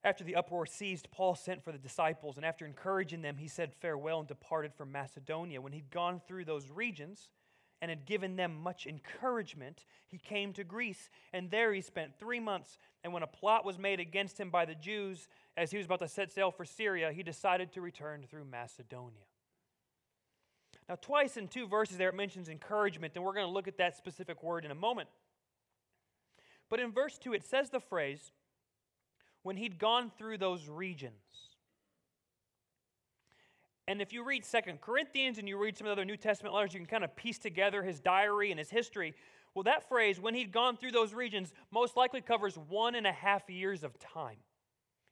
After 0.03 0.25
the 0.25 0.37
uproar 0.37 0.67
ceased, 0.67 1.11
Paul 1.11 1.35
sent 1.35 1.65
for 1.65 1.73
the 1.73 1.79
disciples, 1.79 2.37
and 2.37 2.47
after 2.47 2.65
encouraging 2.65 3.23
them, 3.23 3.37
he 3.39 3.49
said 3.49 3.75
farewell 3.75 4.21
and 4.21 4.29
departed 4.29 4.73
from 4.73 4.93
Macedonia. 4.93 5.61
When 5.61 5.73
he'd 5.73 5.91
gone 5.91 6.21
through 6.27 6.45
those 6.45 6.71
regions, 6.71 7.29
and 7.81 7.91
had 7.91 8.07
given 8.07 8.37
them 8.37 8.63
much 8.63 8.87
encouragement, 8.87 9.85
he 10.07 10.19
came 10.19 10.53
to 10.55 10.65
Greece, 10.65 11.11
and 11.33 11.51
there 11.51 11.73
he 11.73 11.81
spent 11.81 12.19
three 12.19 12.41
months. 12.41 12.79
And 13.05 13.13
when 13.13 13.23
a 13.23 13.27
plot 13.27 13.65
was 13.65 13.79
made 13.79 14.01
against 14.01 14.41
him 14.41 14.51
by 14.51 14.65
the 14.65 14.75
Jews, 14.75 15.29
as 15.57 15.71
he 15.71 15.77
was 15.77 15.87
about 15.87 16.01
to 16.01 16.09
set 16.09 16.33
sail 16.33 16.51
for 16.51 16.65
Syria, 16.65 17.13
he 17.13 17.23
decided 17.23 17.73
to 17.73 17.81
return 17.81 18.25
through 18.29 18.45
Macedonia. 18.45 19.25
Now, 20.89 20.97
twice 20.97 21.37
in 21.37 21.49
two 21.49 21.67
verses 21.67 21.99
there 21.99 22.11
it 22.11 22.15
mentions 22.15 22.49
encouragement, 22.49 23.15
and 23.17 23.25
we're 23.25 23.35
going 23.35 23.47
to 23.47 23.53
look 23.53 23.69
at 23.69 23.79
that 23.79 23.97
specific 23.97 24.43
word 24.43 24.65
in 24.65 24.71
a 24.71 24.77
moment. 24.77 25.09
But 26.69 26.81
in 26.81 26.93
verse 26.93 27.19
2, 27.19 27.33
it 27.33 27.45
says 27.45 27.71
the 27.71 27.81
phrase, 27.81 28.33
when 29.43 29.57
he'd 29.57 29.79
gone 29.79 30.11
through 30.17 30.39
those 30.39 30.69
regions. 30.69 31.13
And 33.89 34.03
if 34.03 34.13
you 34.13 34.25
read 34.25 34.45
Second 34.45 34.81
Corinthians 34.81 35.39
and 35.39 35.49
you 35.49 35.57
read 35.57 35.77
some 35.77 35.87
of 35.87 35.91
the 35.91 35.93
other 35.93 36.05
New 36.05 36.17
Testament 36.17 36.55
letters, 36.55 36.75
you 36.75 36.81
can 36.81 36.87
kind 36.87 37.05
of 37.05 37.15
piece 37.15 37.39
together 37.39 37.83
his 37.83 38.01
diary 38.01 38.51
and 38.51 38.59
his 38.59 38.71
history. 38.71 39.15
Well, 39.55 39.63
that 39.63 39.89
phrase, 39.89 40.21
when 40.21 40.35
he'd 40.35 40.53
gone 40.53 40.77
through 40.77 40.91
those 40.91 41.15
regions, 41.15 41.53
most 41.71 41.97
likely 41.97 42.21
covers 42.21 42.59
one 42.69 42.95
and 42.95 43.07
a 43.07 43.13
half 43.13 43.49
years 43.49 43.85
of 43.85 43.99
time. 43.99 44.37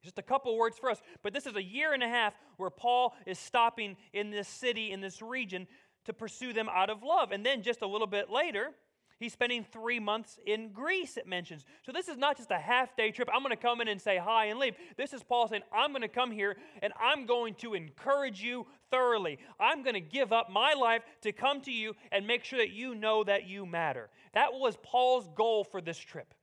Just 0.02 0.18
a 0.18 0.22
couple 0.22 0.56
words 0.58 0.76
for 0.76 0.90
us. 0.90 1.00
But 1.22 1.32
this 1.32 1.46
is 1.46 1.56
a 1.56 1.62
year 1.62 1.94
and 1.94 2.02
a 2.02 2.08
half 2.08 2.34
where 2.56 2.68
Paul 2.68 3.14
is 3.26 3.38
stopping 3.38 3.96
in 4.12 4.30
this 4.30 4.48
city, 4.48 4.92
in 4.92 5.00
this 5.00 5.22
region, 5.22 5.66
to 6.04 6.12
pursue 6.12 6.52
them 6.52 6.68
out 6.68 6.90
of 6.90 7.02
love. 7.02 7.32
And 7.32 7.46
then 7.46 7.62
just 7.62 7.80
a 7.80 7.86
little 7.86 8.06
bit 8.06 8.28
later, 8.28 8.72
He's 9.18 9.32
spending 9.32 9.64
three 9.64 10.00
months 10.00 10.38
in 10.44 10.70
Greece, 10.72 11.16
it 11.16 11.26
mentions. 11.26 11.64
So 11.86 11.92
this 11.92 12.08
is 12.08 12.18
not 12.18 12.36
just 12.36 12.50
a 12.50 12.58
half 12.58 12.96
day 12.96 13.10
trip. 13.10 13.28
I'm 13.32 13.42
going 13.42 13.50
to 13.50 13.56
come 13.56 13.80
in 13.80 13.88
and 13.88 14.00
say 14.00 14.18
hi 14.18 14.46
and 14.46 14.58
leave. 14.58 14.74
This 14.96 15.12
is 15.12 15.22
Paul 15.22 15.48
saying, 15.48 15.62
I'm 15.72 15.90
going 15.90 16.02
to 16.02 16.08
come 16.08 16.30
here 16.30 16.56
and 16.82 16.92
I'm 17.00 17.24
going 17.26 17.54
to 17.56 17.74
encourage 17.74 18.42
you 18.42 18.66
thoroughly. 18.90 19.38
I'm 19.60 19.82
going 19.82 19.94
to 19.94 20.00
give 20.00 20.32
up 20.32 20.50
my 20.50 20.74
life 20.74 21.02
to 21.22 21.32
come 21.32 21.60
to 21.62 21.70
you 21.70 21.94
and 22.10 22.26
make 22.26 22.44
sure 22.44 22.58
that 22.58 22.70
you 22.70 22.94
know 22.94 23.22
that 23.24 23.46
you 23.46 23.66
matter. 23.66 24.10
That 24.32 24.52
was 24.52 24.76
Paul's 24.82 25.28
goal 25.36 25.62
for 25.62 25.80
this 25.80 25.98
trip. 25.98 26.34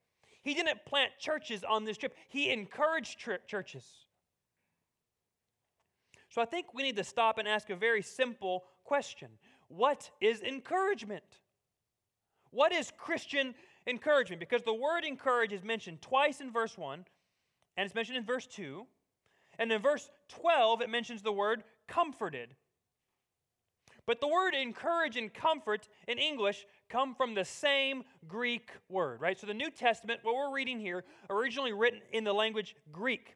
He 0.42 0.54
didn't 0.54 0.86
plant 0.86 1.12
churches 1.20 1.64
on 1.64 1.86
this 1.86 1.98
trip, 1.98 2.16
he 2.30 2.50
encouraged 2.50 3.20
churches. 3.48 3.86
So 6.30 6.42
I 6.42 6.46
think 6.46 6.74
we 6.74 6.84
need 6.84 6.96
to 6.96 7.04
stop 7.04 7.38
and 7.38 7.48
ask 7.48 7.70
a 7.70 7.76
very 7.76 8.02
simple 8.02 8.64
question 8.86 9.28
What 9.68 10.10
is 10.22 10.42
encouragement? 10.42 11.41
What 12.52 12.72
is 12.72 12.92
Christian 12.98 13.56
encouragement? 13.88 14.40
Because 14.40 14.62
the 14.64 14.74
word 14.74 15.04
encourage 15.06 15.54
is 15.54 15.64
mentioned 15.64 16.02
twice 16.02 16.42
in 16.42 16.52
verse 16.52 16.78
1, 16.78 17.06
and 17.78 17.86
it's 17.86 17.96
mentioned 17.96 18.18
in 18.18 18.26
verse 18.26 18.46
2. 18.48 18.86
And 19.60 19.72
in 19.72 19.82
verse 19.82 20.10
12, 20.30 20.82
it 20.82 20.90
mentions 20.90 21.22
the 21.22 21.32
word 21.32 21.64
comforted. 21.88 22.56
But 24.06 24.20
the 24.20 24.28
word 24.28 24.54
encourage 24.54 25.18
and 25.18 25.34
comfort 25.34 25.88
in 26.08 26.18
English 26.18 26.66
come 26.90 27.14
from 27.14 27.34
the 27.34 27.46
same 27.46 28.04
Greek 28.28 28.70
word, 28.90 29.22
right? 29.22 29.40
So 29.40 29.48
the 29.48 29.54
New 29.54 29.70
Testament, 29.70 30.22
what 30.24 30.36
we're 30.36 30.54
reading 30.54 30.80
here, 30.80 31.04
originally 31.30 31.74
written 31.74 32.02
in 32.12 32.24
the 32.24 32.34
language 32.34 32.76
Greek. 32.92 33.36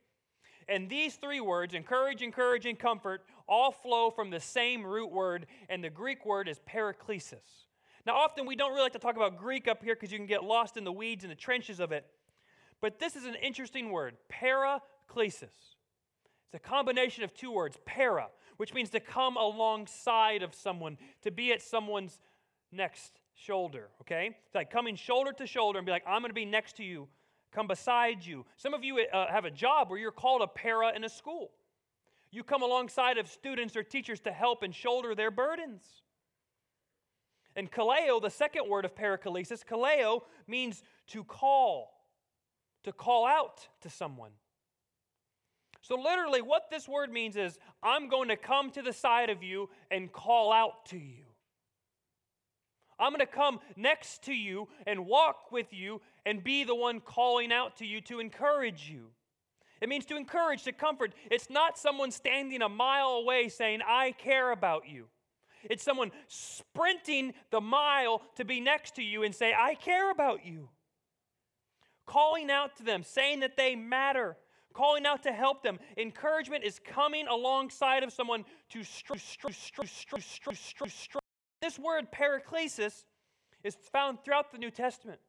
And 0.67 0.89
these 0.89 1.15
three 1.15 1.41
words, 1.41 1.75
encourage, 1.75 2.21
encourage, 2.21 2.65
and 2.65 2.77
comfort, 2.77 3.21
all 3.47 3.71
flow 3.71 4.09
from 4.09 4.31
the 4.31 4.39
same 4.39 4.83
root 4.83 5.11
word, 5.11 5.45
and 5.69 5.83
the 5.83 5.91
Greek 5.91 6.25
word 6.25 6.47
is 6.47 6.59
paraklesis. 6.67 7.64
Now, 8.05 8.15
often 8.15 8.45
we 8.45 8.55
don't 8.55 8.71
really 8.71 8.83
like 8.83 8.93
to 8.93 8.99
talk 8.99 9.15
about 9.15 9.37
Greek 9.37 9.67
up 9.67 9.83
here 9.83 9.95
because 9.95 10.11
you 10.11 10.19
can 10.19 10.27
get 10.27 10.43
lost 10.43 10.77
in 10.77 10.83
the 10.83 10.91
weeds 10.91 11.23
and 11.23 11.31
the 11.31 11.35
trenches 11.35 11.79
of 11.79 11.91
it. 11.91 12.05
But 12.81 12.99
this 12.99 13.15
is 13.15 13.25
an 13.25 13.35
interesting 13.35 13.89
word, 13.89 14.15
paraklesis. 14.31 15.75
It's 16.45 16.53
a 16.53 16.59
combination 16.59 17.23
of 17.23 17.33
two 17.33 17.51
words, 17.51 17.77
para, 17.85 18.27
which 18.57 18.73
means 18.73 18.91
to 18.91 18.99
come 18.99 19.37
alongside 19.37 20.43
of 20.43 20.53
someone, 20.53 20.97
to 21.23 21.31
be 21.31 21.51
at 21.51 21.61
someone's 21.61 22.19
next 22.71 23.19
shoulder, 23.33 23.89
okay? 24.01 24.37
It's 24.45 24.55
like 24.55 24.69
coming 24.69 24.95
shoulder 24.95 25.31
to 25.33 25.47
shoulder 25.47 25.79
and 25.79 25.85
be 25.85 25.91
like, 25.91 26.03
I'm 26.05 26.21
going 26.21 26.29
to 26.29 26.35
be 26.35 26.45
next 26.45 26.77
to 26.77 26.83
you, 26.83 27.07
come 27.51 27.67
beside 27.67 28.23
you. 28.23 28.45
Some 28.57 28.73
of 28.73 28.83
you 28.83 28.99
uh, 28.99 29.31
have 29.31 29.45
a 29.45 29.51
job 29.51 29.89
where 29.89 29.97
you're 29.97 30.11
called 30.11 30.41
a 30.41 30.47
para 30.47 30.95
in 30.95 31.03
a 31.03 31.09
school. 31.09 31.51
You 32.31 32.43
come 32.43 32.61
alongside 32.61 33.17
of 33.17 33.27
students 33.27 33.75
or 33.75 33.83
teachers 33.83 34.19
to 34.21 34.31
help 34.31 34.61
and 34.61 34.75
shoulder 34.75 35.15
their 35.15 35.31
burdens. 35.31 35.83
And 37.55 37.71
kaleo, 37.71 38.21
the 38.21 38.29
second 38.29 38.69
word 38.69 38.85
of 38.85 38.95
paraklesis, 38.95 39.63
kaleo 39.63 40.21
means 40.47 40.83
to 41.07 41.23
call, 41.23 41.93
to 42.83 42.91
call 42.91 43.25
out 43.25 43.67
to 43.81 43.89
someone. 43.89 44.31
So, 45.81 45.95
literally, 45.95 46.41
what 46.41 46.69
this 46.71 46.87
word 46.87 47.11
means 47.11 47.35
is 47.35 47.59
I'm 47.83 48.09
going 48.09 48.29
to 48.29 48.35
come 48.35 48.71
to 48.71 48.81
the 48.81 48.91
side 48.91 49.29
of 49.29 49.43
you 49.43 49.69
and 49.91 50.11
call 50.11 50.51
out 50.51 50.87
to 50.87 50.97
you. 50.97 51.25
I'm 52.97 53.11
going 53.11 53.19
to 53.19 53.25
come 53.25 53.59
next 53.75 54.23
to 54.23 54.33
you 54.33 54.67
and 54.87 55.05
walk 55.05 55.51
with 55.51 55.73
you 55.73 56.01
and 56.25 56.43
be 56.43 56.63
the 56.63 56.75
one 56.75 57.01
calling 57.01 57.51
out 57.51 57.77
to 57.77 57.85
you 57.85 58.01
to 58.01 58.19
encourage 58.19 58.89
you. 58.89 59.11
It 59.81 59.89
means 59.89 60.05
to 60.05 60.15
encourage, 60.15 60.63
to 60.63 60.71
comfort. 60.71 61.13
It's 61.29 61.49
not 61.49 61.77
someone 61.77 62.11
standing 62.11 62.61
a 62.61 62.69
mile 62.69 63.09
away 63.09 63.49
saying, 63.49 63.81
I 63.85 64.13
care 64.13 64.51
about 64.51 64.87
you. 64.87 65.05
It's 65.69 65.83
someone 65.83 66.11
sprinting 66.27 67.33
the 67.51 67.61
mile 67.61 68.21
to 68.35 68.45
be 68.45 68.59
next 68.59 68.95
to 68.95 69.03
you 69.03 69.23
and 69.23 69.33
say, 69.33 69.53
I 69.57 69.75
care 69.75 70.11
about 70.11 70.45
you. 70.45 70.69
Calling 72.05 72.51
out 72.51 72.77
to 72.77 72.83
them, 72.83 73.03
saying 73.03 73.39
that 73.39 73.57
they 73.57 73.75
matter, 73.75 74.37
calling 74.73 75.05
out 75.05 75.23
to 75.23 75.31
help 75.31 75.63
them. 75.63 75.79
Encouragement 75.97 76.63
is 76.63 76.79
coming 76.79 77.27
alongside 77.27 78.03
of 78.03 78.13
someone 78.13 78.45
to 78.69 78.83
This 81.61 81.79
word 81.79 82.11
paraklesis 82.11 83.05
is 83.63 83.75
found 83.91 84.19
throughout 84.23 84.51
the 84.51 84.59
New 84.59 84.69
Testament. 84.69 85.19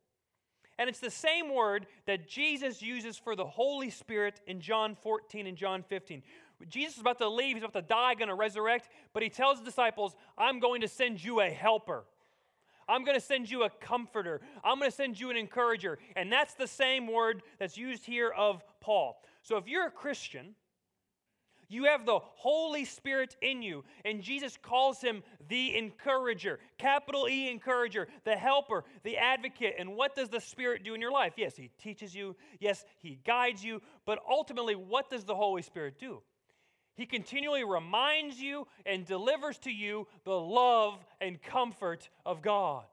And 0.79 0.91
it's 0.91 1.01
the 1.01 1.11
same 1.11 1.55
word 1.55 1.87
that 2.07 2.29
Jesus 2.29 2.83
uses 2.83 3.17
for 3.17 3.35
the 3.35 3.47
Holy 3.47 3.89
Spirit 3.89 4.41
in 4.47 4.61
John 4.61 4.95
14 4.95 5.47
and 5.47 5.57
John 5.57 5.83
15. 5.83 6.23
Jesus 6.69 6.95
is 6.95 7.01
about 7.01 7.19
to 7.19 7.29
leave, 7.29 7.57
he's 7.57 7.65
about 7.65 7.75
to 7.75 7.83
die, 7.83 8.15
going 8.15 8.29
to 8.29 8.35
resurrect, 8.35 8.89
but 9.13 9.23
he 9.23 9.29
tells 9.29 9.59
the 9.59 9.65
disciples, 9.65 10.17
I'm 10.39 10.59
going 10.59 10.81
to 10.81 10.89
send 10.89 11.23
you 11.23 11.41
a 11.41 11.51
helper. 11.51 12.05
I'm 12.89 13.05
going 13.05 13.19
to 13.19 13.25
send 13.25 13.51
you 13.51 13.65
a 13.65 13.71
comforter. 13.71 14.41
I'm 14.63 14.79
going 14.79 14.91
to 14.91 14.97
send 14.97 15.19
you 15.19 15.31
an 15.31 15.37
encourager. 15.37 15.99
And 16.15 16.33
that's 16.33 16.55
the 16.55 16.69
same 16.69 17.09
word 17.13 17.43
that's 17.59 17.77
used 17.77 18.07
here 18.07 18.31
of 18.31 18.63
Paul. 18.81 19.21
So 19.43 19.57
if 19.57 19.67
you're 19.67 19.87
a 19.87 19.91
Christian, 19.91 20.55
You 21.69 21.85
have 21.85 22.07
the 22.07 22.21
Holy 22.21 22.85
Spirit 22.85 23.37
in 23.43 23.63
you, 23.63 23.85
and 24.05 24.23
Jesus 24.23 24.57
calls 24.61 25.01
him 25.01 25.23
the 25.49 25.77
encourager, 25.77 26.61
capital 26.79 27.29
E 27.29 27.51
encourager, 27.51 28.07
the 28.25 28.37
helper, 28.37 28.85
the 29.03 29.17
advocate. 29.17 29.75
And 29.79 29.97
what 29.97 30.15
does 30.15 30.29
the 30.29 30.41
Spirit 30.41 30.85
do 30.85 30.95
in 30.95 31.01
your 31.01 31.11
life? 31.11 31.33
Yes, 31.37 31.57
he 31.57 31.71
teaches 31.83 32.15
you, 32.15 32.37
yes, 32.61 32.85
he 32.99 33.19
guides 33.27 33.65
you, 33.65 33.83
but 34.05 34.21
ultimately, 34.29 34.77
what 34.77 35.11
does 35.11 35.25
the 35.25 35.35
Holy 35.35 35.63
Spirit 35.63 35.99
do? 35.99 36.23
He 36.97 37.07
continually 37.07 37.65
reminds 37.65 38.41
you 38.41 38.67
and 38.85 39.05
delivers 39.05 39.59
to 39.59 39.71
you 39.71 40.07
the 40.25 40.39
love 40.39 41.05
and 41.21 41.41
comfort 41.43 42.09
of 42.25 42.43
God. 42.43 42.85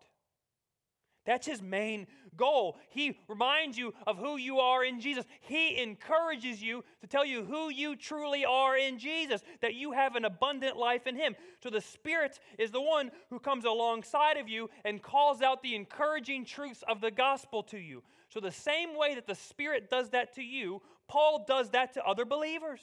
That's 1.25 1.47
his 1.47 1.61
main 1.61 2.07
goal. 2.35 2.77
He 2.89 3.17
reminds 3.29 3.77
you 3.77 3.93
of 4.05 4.17
who 4.17 4.35
you 4.35 4.59
are 4.59 4.83
in 4.83 4.99
Jesus. 4.99 5.23
He 5.39 5.81
encourages 5.81 6.61
you 6.61 6.83
to 6.99 7.07
tell 7.07 7.23
you 7.23 7.45
who 7.45 7.69
you 7.69 7.95
truly 7.95 8.43
are 8.43 8.75
in 8.75 8.99
Jesus, 8.99 9.41
that 9.61 9.75
you 9.75 9.93
have 9.93 10.17
an 10.17 10.25
abundant 10.25 10.75
life 10.75 11.07
in 11.07 11.15
him. 11.15 11.35
So 11.61 11.69
the 11.69 11.79
Spirit 11.79 12.39
is 12.59 12.71
the 12.71 12.81
one 12.81 13.09
who 13.29 13.39
comes 13.39 13.63
alongside 13.63 14.35
of 14.35 14.49
you 14.49 14.69
and 14.83 15.01
calls 15.01 15.41
out 15.41 15.63
the 15.63 15.75
encouraging 15.75 16.43
truths 16.43 16.83
of 16.89 16.99
the 16.99 17.11
gospel 17.11 17.63
to 17.63 17.77
you. 17.77 18.03
So, 18.29 18.39
the 18.39 18.51
same 18.51 18.97
way 18.97 19.13
that 19.13 19.27
the 19.27 19.35
Spirit 19.35 19.91
does 19.91 20.09
that 20.09 20.33
to 20.35 20.41
you, 20.41 20.81
Paul 21.07 21.45
does 21.47 21.69
that 21.69 21.93
to 21.93 22.03
other 22.03 22.25
believers. 22.25 22.81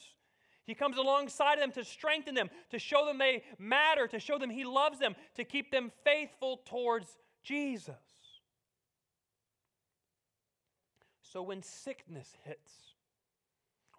He 0.67 0.75
comes 0.75 0.97
alongside 0.97 1.55
of 1.55 1.61
them 1.61 1.73
to 1.73 1.85
strengthen 1.85 2.35
them, 2.35 2.50
to 2.71 2.79
show 2.79 3.07
them 3.07 3.19
they 3.19 3.43
matter, 3.59 4.07
to 4.07 4.21
show 4.21 4.38
them 4.38 4.50
he 4.50 4.64
loves 4.64 4.99
them, 4.99 5.17
to 5.37 5.45
keep 5.45 5.71
them 5.71 5.90
faithful 6.05 6.59
towards 6.64 7.19
Jesus. 7.43 7.95
So 11.23 11.43
when 11.43 11.62
sickness 11.62 12.33
hits, 12.45 12.73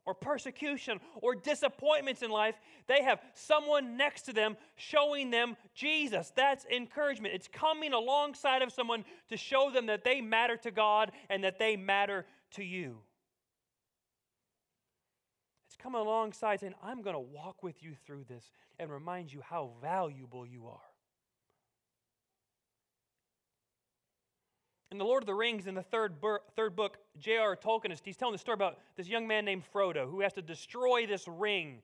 or 0.05 0.15
persecution, 0.15 0.99
or 1.21 1.35
disappointments 1.35 2.23
in 2.23 2.31
life, 2.31 2.55
they 2.87 3.03
have 3.03 3.21
someone 3.33 3.97
next 3.97 4.23
to 4.23 4.33
them 4.33 4.57
showing 4.75 5.29
them 5.29 5.55
Jesus. 5.75 6.31
That's 6.35 6.65
encouragement. 6.65 7.35
It's 7.35 7.47
coming 7.47 7.93
alongside 7.93 8.63
of 8.63 8.71
someone 8.71 9.05
to 9.29 9.37
show 9.37 9.69
them 9.69 9.85
that 9.85 10.03
they 10.03 10.19
matter 10.19 10.57
to 10.57 10.71
God 10.71 11.11
and 11.29 11.43
that 11.43 11.59
they 11.59 11.75
matter 11.75 12.25
to 12.51 12.63
you. 12.63 12.97
Coming 15.81 16.01
alongside 16.01 16.59
saying, 16.59 16.75
I'm 16.83 17.01
going 17.01 17.15
to 17.15 17.19
walk 17.19 17.63
with 17.63 17.81
you 17.81 17.93
through 18.05 18.25
this 18.29 18.51
and 18.77 18.91
remind 18.91 19.33
you 19.33 19.41
how 19.41 19.71
valuable 19.81 20.45
you 20.45 20.67
are. 20.67 20.79
In 24.91 24.97
The 24.97 25.05
Lord 25.05 25.23
of 25.23 25.27
the 25.27 25.33
Rings, 25.33 25.67
in 25.67 25.73
the 25.73 25.81
third, 25.81 26.19
bur- 26.19 26.41
third 26.55 26.75
book, 26.75 26.97
J.R. 27.17 27.55
Tolkien 27.55 27.91
is 27.91 28.01
he's 28.03 28.17
telling 28.17 28.33
the 28.33 28.37
story 28.37 28.55
about 28.55 28.77
this 28.97 29.07
young 29.07 29.25
man 29.25 29.45
named 29.45 29.63
Frodo 29.73 30.09
who 30.09 30.19
has 30.21 30.33
to 30.33 30.41
destroy 30.41 31.07
this 31.07 31.27
ring 31.27 31.81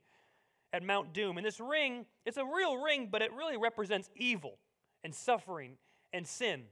at 0.74 0.84
Mount 0.84 1.13
Doom. 1.13 1.38
And 1.38 1.46
this 1.46 1.60
ring, 1.60 2.06
it's 2.25 2.38
a 2.38 2.46
real 2.46 2.77
ring, 2.77 3.08
but 3.10 3.22
it 3.22 3.32
really 3.34 3.58
represents 3.58 4.10
evil 4.16 4.60
and 5.04 5.16
suffering 5.16 5.77
and 6.12 6.27
sin. 6.27 6.63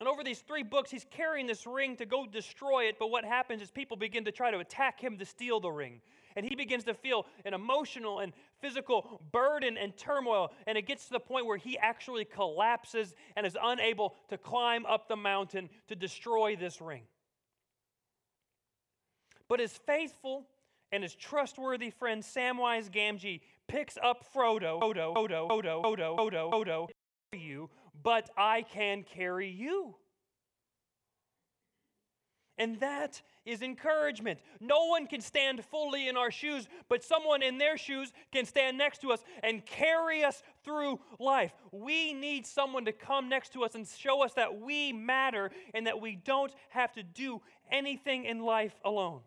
And 0.00 0.08
over 0.08 0.22
these 0.22 0.40
three 0.40 0.62
books, 0.62 0.90
he's 0.90 1.06
carrying 1.10 1.46
this 1.46 1.66
ring 1.66 1.96
to 1.96 2.06
go 2.06 2.24
destroy 2.24 2.84
it. 2.84 2.96
But 2.98 3.10
what 3.10 3.24
happens 3.24 3.62
is 3.62 3.70
people 3.70 3.96
begin 3.96 4.24
to 4.26 4.32
try 4.32 4.50
to 4.50 4.58
attack 4.58 5.00
him 5.00 5.18
to 5.18 5.24
steal 5.24 5.58
the 5.58 5.70
ring. 5.70 6.00
And 6.36 6.46
he 6.46 6.54
begins 6.54 6.84
to 6.84 6.94
feel 6.94 7.26
an 7.44 7.52
emotional 7.52 8.20
and 8.20 8.32
physical 8.60 9.20
burden 9.32 9.76
and 9.76 9.96
turmoil. 9.96 10.52
And 10.68 10.78
it 10.78 10.86
gets 10.86 11.06
to 11.06 11.14
the 11.14 11.20
point 11.20 11.46
where 11.46 11.56
he 11.56 11.76
actually 11.78 12.24
collapses 12.24 13.14
and 13.34 13.44
is 13.44 13.56
unable 13.60 14.14
to 14.28 14.38
climb 14.38 14.86
up 14.86 15.08
the 15.08 15.16
mountain 15.16 15.68
to 15.88 15.96
destroy 15.96 16.54
this 16.54 16.80
ring. 16.80 17.02
But 19.48 19.58
his 19.58 19.72
faithful 19.72 20.46
and 20.92 21.02
his 21.02 21.14
trustworthy 21.14 21.90
friend 21.90 22.22
Samwise 22.22 22.88
Gamgee 22.88 23.40
picks 23.66 23.98
up 24.00 24.24
Frodo, 24.32 24.80
Frodo, 24.80 25.14
Frodo, 25.14 25.48
Frodo, 25.48 25.82
Frodo, 25.82 26.16
Frodo, 26.16 26.52
Frodo, 26.52 26.88
you 27.32 27.68
but 28.02 28.30
I 28.36 28.62
can 28.62 29.02
carry 29.02 29.48
you. 29.48 29.96
And 32.58 32.80
that 32.80 33.22
is 33.46 33.62
encouragement. 33.62 34.40
No 34.60 34.86
one 34.86 35.06
can 35.06 35.20
stand 35.20 35.64
fully 35.64 36.08
in 36.08 36.16
our 36.16 36.30
shoes, 36.30 36.68
but 36.88 37.04
someone 37.04 37.40
in 37.40 37.56
their 37.56 37.78
shoes 37.78 38.12
can 38.32 38.44
stand 38.44 38.76
next 38.76 39.00
to 39.02 39.12
us 39.12 39.22
and 39.44 39.64
carry 39.64 40.24
us 40.24 40.42
through 40.64 40.98
life. 41.20 41.52
We 41.70 42.12
need 42.12 42.46
someone 42.46 42.84
to 42.86 42.92
come 42.92 43.28
next 43.28 43.52
to 43.52 43.64
us 43.64 43.76
and 43.76 43.86
show 43.86 44.24
us 44.24 44.34
that 44.34 44.60
we 44.60 44.92
matter 44.92 45.50
and 45.72 45.86
that 45.86 46.00
we 46.00 46.16
don't 46.16 46.52
have 46.70 46.92
to 46.94 47.02
do 47.02 47.40
anything 47.70 48.24
in 48.24 48.40
life 48.40 48.74
alone. 48.84 49.20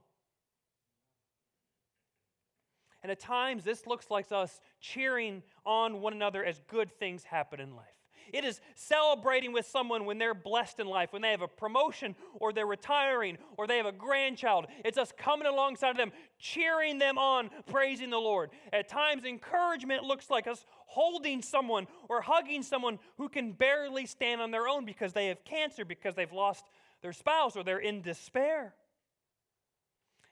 And 3.02 3.12
at 3.12 3.20
times, 3.20 3.64
this 3.64 3.88
looks 3.88 4.12
like 4.12 4.32
us 4.32 4.60
cheering 4.80 5.42
on 5.66 6.02
one 6.02 6.14
another 6.14 6.44
as 6.44 6.62
good 6.68 6.92
things 7.00 7.24
happen 7.24 7.60
in 7.60 7.76
life. 7.76 8.01
It 8.34 8.46
is 8.46 8.62
celebrating 8.76 9.54
with 9.54 9.66
someone 9.66 10.06
when 10.06 10.18
they're 10.18 10.34
blessed 10.34 10.80
in 10.80 10.88
life, 10.88 11.12
when 11.12 11.22
they 11.22 11.32
have 11.32 11.42
a 11.42 11.48
promotion 11.48 12.16
or 12.36 12.54
they're 12.54 12.66
retiring 12.66 13.38
or 13.58 13.68
they 13.68 13.78
have 13.78 13.86
a 13.86 13.92
grandchild. 13.92 14.68
It's 14.86 14.98
us 14.98 15.12
coming 15.18 15.48
alongside 15.48 15.92
of 15.92 15.98
them, 15.98 16.12
cheering 16.40 16.98
them 16.98 17.18
on, 17.18 17.50
praising 17.68 18.10
the 18.10 18.18
Lord. 18.18 18.52
At 18.72 18.88
times, 18.88 19.26
encouragement 19.26 20.04
looks 20.04 20.30
like 20.30 20.48
us 20.48 20.66
holding 20.86 21.42
someone 21.42 21.88
or 22.10 22.22
hugging 22.22 22.64
someone 22.64 23.00
who 23.18 23.30
can 23.30 23.52
barely 23.52 24.06
stand 24.06 24.42
on 24.42 24.52
their 24.52 24.68
own 24.68 24.86
because 24.86 25.14
they 25.14 25.28
have 25.28 25.44
cancer, 25.44 25.86
because 25.86 26.16
they've 26.16 26.32
lost 26.32 26.66
their 27.02 27.14
spouse, 27.14 27.56
or 27.56 27.64
they're 27.64 27.80
in 27.80 28.02
despair. 28.02 28.74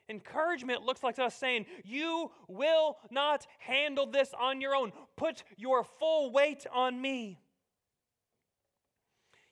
Encouragement 0.09 0.81
looks 0.81 1.03
like 1.03 1.19
us 1.19 1.35
saying, 1.35 1.65
You 1.85 2.31
will 2.47 2.97
not 3.12 3.45
handle 3.59 4.07
this 4.07 4.33
on 4.39 4.59
your 4.59 4.75
own. 4.75 4.91
Put 5.15 5.43
your 5.55 5.83
full 5.83 6.31
weight 6.31 6.65
on 6.73 6.99
me. 6.99 7.39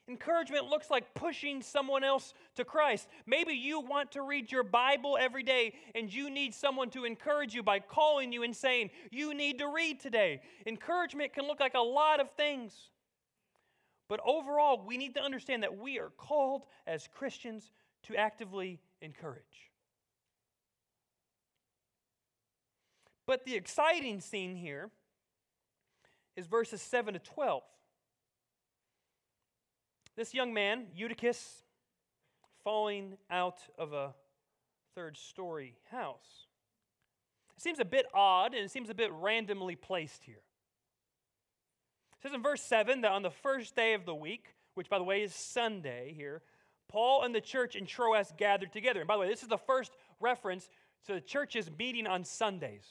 Encouragement 0.10 0.70
looks 0.70 0.90
like 0.90 1.14
pushing 1.14 1.62
someone 1.62 2.04
else 2.04 2.34
to 2.56 2.64
Christ. 2.64 3.10
Maybe 3.26 3.54
you 3.54 3.82
want 3.82 4.14
to 4.14 4.22
read 4.22 4.52
your 4.52 4.64
Bible 4.64 5.18
every 5.20 5.44
day 5.44 5.74
and 5.96 6.12
you 6.12 6.30
need 6.30 6.54
someone 6.54 6.90
to 6.92 7.04
encourage 7.04 7.54
you 7.54 7.62
by 7.62 7.80
calling 7.80 8.32
you 8.32 8.44
and 8.44 8.56
saying, 8.56 8.90
You 9.12 9.34
need 9.34 9.60
to 9.60 9.68
read 9.68 10.00
today. 10.00 10.42
Encouragement 10.66 11.34
can 11.34 11.46
look 11.46 11.60
like 11.60 11.74
a 11.74 11.82
lot 11.82 12.22
of 12.22 12.32
things. 12.32 12.74
But 14.08 14.22
overall, 14.26 14.82
we 14.86 14.98
need 14.98 15.16
to 15.16 15.22
understand 15.22 15.64
that 15.64 15.78
we 15.78 16.00
are 16.00 16.12
called 16.16 16.64
as 16.86 17.10
Christians 17.14 17.72
to 18.04 18.16
actively 18.16 18.80
encourage. 19.02 19.72
But 23.26 23.46
the 23.46 23.56
exciting 23.56 24.22
scene 24.22 24.56
here 24.56 24.90
is 26.38 26.48
verses 26.48 26.82
7 26.82 27.14
to 27.14 27.20
12. 27.20 27.64
This 30.18 30.34
young 30.34 30.52
man, 30.52 30.88
Eutychus, 30.96 31.62
falling 32.64 33.18
out 33.30 33.60
of 33.78 33.94
a 33.94 34.16
third 34.96 35.16
story 35.16 35.76
house. 35.92 36.48
It 37.56 37.62
seems 37.62 37.80
a 37.80 37.86
bit 37.86 38.08
odd 38.16 38.56
and 38.56 38.66
it 38.66 38.72
seems 38.72 38.90
a 38.90 38.96
bit 38.96 39.12
randomly 39.14 39.76
placed 39.76 40.24
here. 40.24 40.42
It 42.14 42.24
says 42.24 42.34
in 42.34 42.42
verse 42.42 42.64
7 42.64 43.02
that 43.02 43.12
on 43.12 43.22
the 43.22 43.30
first 43.30 43.76
day 43.76 43.94
of 43.94 44.06
the 44.06 44.16
week, 44.16 44.56
which 44.74 44.90
by 44.90 44.98
the 44.98 45.04
way 45.04 45.22
is 45.22 45.36
Sunday 45.36 46.16
here, 46.18 46.42
Paul 46.88 47.24
and 47.24 47.36
the 47.36 47.42
church 47.42 47.76
in 47.76 47.86
Troas 47.86 48.34
gathered 48.38 48.74
together. 48.74 49.02
And 49.02 49.08
by 49.08 49.16
the 49.16 49.22
way, 49.22 49.30
this 49.30 49.44
is 49.44 49.50
the 49.50 49.58
first 49.58 49.92
reference 50.20 50.68
to 51.06 51.14
the 51.14 51.22
churches 51.22 51.70
meeting 51.78 52.08
on 52.08 52.24
Sundays. 52.24 52.86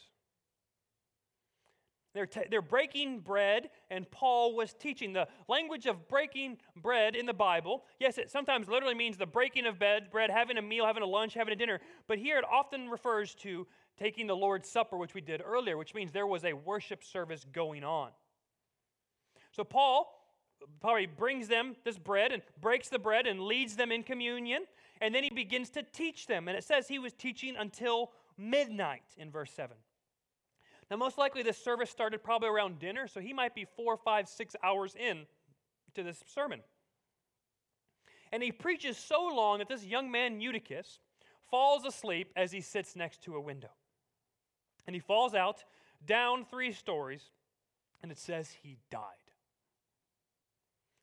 They're, 2.16 2.24
t- 2.24 2.46
they're 2.50 2.62
breaking 2.62 3.20
bread, 3.20 3.68
and 3.90 4.10
Paul 4.10 4.56
was 4.56 4.72
teaching. 4.72 5.12
The 5.12 5.28
language 5.48 5.84
of 5.84 6.08
breaking 6.08 6.56
bread 6.74 7.14
in 7.14 7.26
the 7.26 7.34
Bible, 7.34 7.84
yes, 8.00 8.16
it 8.16 8.30
sometimes 8.30 8.68
literally 8.68 8.94
means 8.94 9.18
the 9.18 9.26
breaking 9.26 9.66
of 9.66 9.78
bed, 9.78 10.10
bread, 10.10 10.30
having 10.30 10.56
a 10.56 10.62
meal, 10.62 10.86
having 10.86 11.02
a 11.02 11.06
lunch, 11.06 11.34
having 11.34 11.52
a 11.52 11.56
dinner. 11.56 11.78
But 12.06 12.16
here 12.16 12.38
it 12.38 12.44
often 12.50 12.88
refers 12.88 13.34
to 13.42 13.66
taking 13.98 14.26
the 14.26 14.34
Lord's 14.34 14.66
Supper, 14.66 14.96
which 14.96 15.12
we 15.12 15.20
did 15.20 15.42
earlier, 15.44 15.76
which 15.76 15.92
means 15.92 16.10
there 16.10 16.26
was 16.26 16.42
a 16.46 16.54
worship 16.54 17.04
service 17.04 17.44
going 17.52 17.84
on. 17.84 18.08
So 19.52 19.62
Paul 19.62 20.10
probably 20.80 21.04
brings 21.04 21.48
them 21.48 21.76
this 21.84 21.98
bread 21.98 22.32
and 22.32 22.40
breaks 22.62 22.88
the 22.88 22.98
bread 22.98 23.26
and 23.26 23.42
leads 23.42 23.76
them 23.76 23.92
in 23.92 24.02
communion, 24.02 24.64
and 25.02 25.14
then 25.14 25.22
he 25.22 25.28
begins 25.28 25.68
to 25.68 25.82
teach 25.82 26.26
them. 26.26 26.48
And 26.48 26.56
it 26.56 26.64
says 26.64 26.88
he 26.88 26.98
was 26.98 27.12
teaching 27.12 27.56
until 27.58 28.12
midnight 28.38 29.04
in 29.18 29.30
verse 29.30 29.52
7. 29.52 29.76
Now, 30.90 30.96
most 30.96 31.18
likely 31.18 31.42
this 31.42 31.58
service 31.58 31.90
started 31.90 32.22
probably 32.22 32.48
around 32.48 32.78
dinner, 32.78 33.08
so 33.08 33.20
he 33.20 33.32
might 33.32 33.54
be 33.54 33.66
four, 33.76 33.96
five, 33.96 34.28
six 34.28 34.54
hours 34.62 34.94
in 34.94 35.26
to 35.94 36.02
this 36.02 36.22
sermon. 36.26 36.60
And 38.32 38.42
he 38.42 38.52
preaches 38.52 38.96
so 38.96 39.26
long 39.26 39.58
that 39.58 39.68
this 39.68 39.84
young 39.84 40.10
man, 40.10 40.40
Eutychus, 40.40 41.00
falls 41.50 41.84
asleep 41.84 42.30
as 42.36 42.52
he 42.52 42.60
sits 42.60 42.94
next 42.94 43.22
to 43.22 43.34
a 43.34 43.40
window. 43.40 43.70
And 44.86 44.94
he 44.94 45.00
falls 45.00 45.34
out 45.34 45.64
down 46.04 46.44
three 46.44 46.72
stories, 46.72 47.30
and 48.02 48.12
it 48.12 48.18
says 48.18 48.50
he 48.62 48.78
died. 48.90 49.00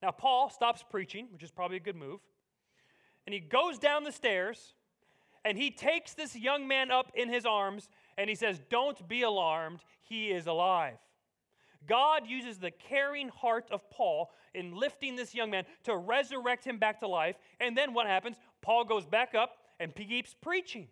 Now, 0.01 0.11
Paul 0.11 0.49
stops 0.49 0.83
preaching, 0.89 1.27
which 1.31 1.43
is 1.43 1.51
probably 1.51 1.77
a 1.77 1.81
good 1.81 1.95
move, 1.95 2.19
and 3.25 3.33
he 3.33 3.39
goes 3.39 3.79
down 3.79 4.03
the 4.03 4.11
stairs 4.11 4.73
and 5.45 5.57
he 5.57 5.71
takes 5.71 6.13
this 6.13 6.35
young 6.35 6.67
man 6.67 6.91
up 6.91 7.11
in 7.15 7.29
his 7.29 7.45
arms 7.45 7.89
and 8.17 8.29
he 8.29 8.35
says, 8.35 8.61
Don't 8.69 9.07
be 9.07 9.23
alarmed, 9.23 9.79
he 10.03 10.31
is 10.31 10.47
alive. 10.47 10.97
God 11.87 12.27
uses 12.27 12.59
the 12.59 12.71
caring 12.71 13.29
heart 13.29 13.67
of 13.71 13.89
Paul 13.89 14.31
in 14.53 14.75
lifting 14.75 15.15
this 15.15 15.35
young 15.35 15.49
man 15.49 15.65
to 15.83 15.97
resurrect 15.97 16.63
him 16.63 16.77
back 16.77 16.99
to 17.01 17.07
life. 17.07 17.35
And 17.59 17.77
then 17.77 17.93
what 17.93 18.07
happens? 18.07 18.37
Paul 18.61 18.85
goes 18.85 19.05
back 19.05 19.35
up 19.35 19.57
and 19.79 19.91
he 19.95 20.05
keeps 20.05 20.33
preaching. 20.33 20.87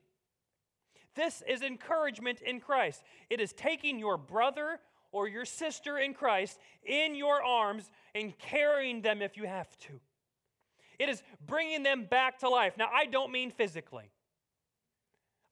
This 1.16 1.44
is 1.48 1.62
encouragement 1.62 2.42
in 2.42 2.60
Christ. 2.60 3.04
It 3.30 3.40
is 3.40 3.54
taking 3.54 4.00
your 4.00 4.18
brother 4.18 4.80
or 5.12 5.28
your 5.28 5.46
sister 5.46 5.98
in 5.98 6.14
Christ 6.14 6.60
in 6.84 7.16
your 7.16 7.44
arms 7.44 7.92
and 8.16 8.38
carrying 8.38 9.02
them 9.02 9.22
if 9.22 9.38
you 9.38 9.46
have 9.46 9.78
to. 9.80 10.00
It 11.00 11.10
is 11.10 11.24
bringing 11.46 11.84
them 11.84 12.06
back 12.06 12.40
to 12.40 12.50
life. 12.50 12.78
Now, 12.78 12.90
I 12.94 13.06
don't 13.06 13.32
mean 13.32 13.52
physically. 13.52 14.11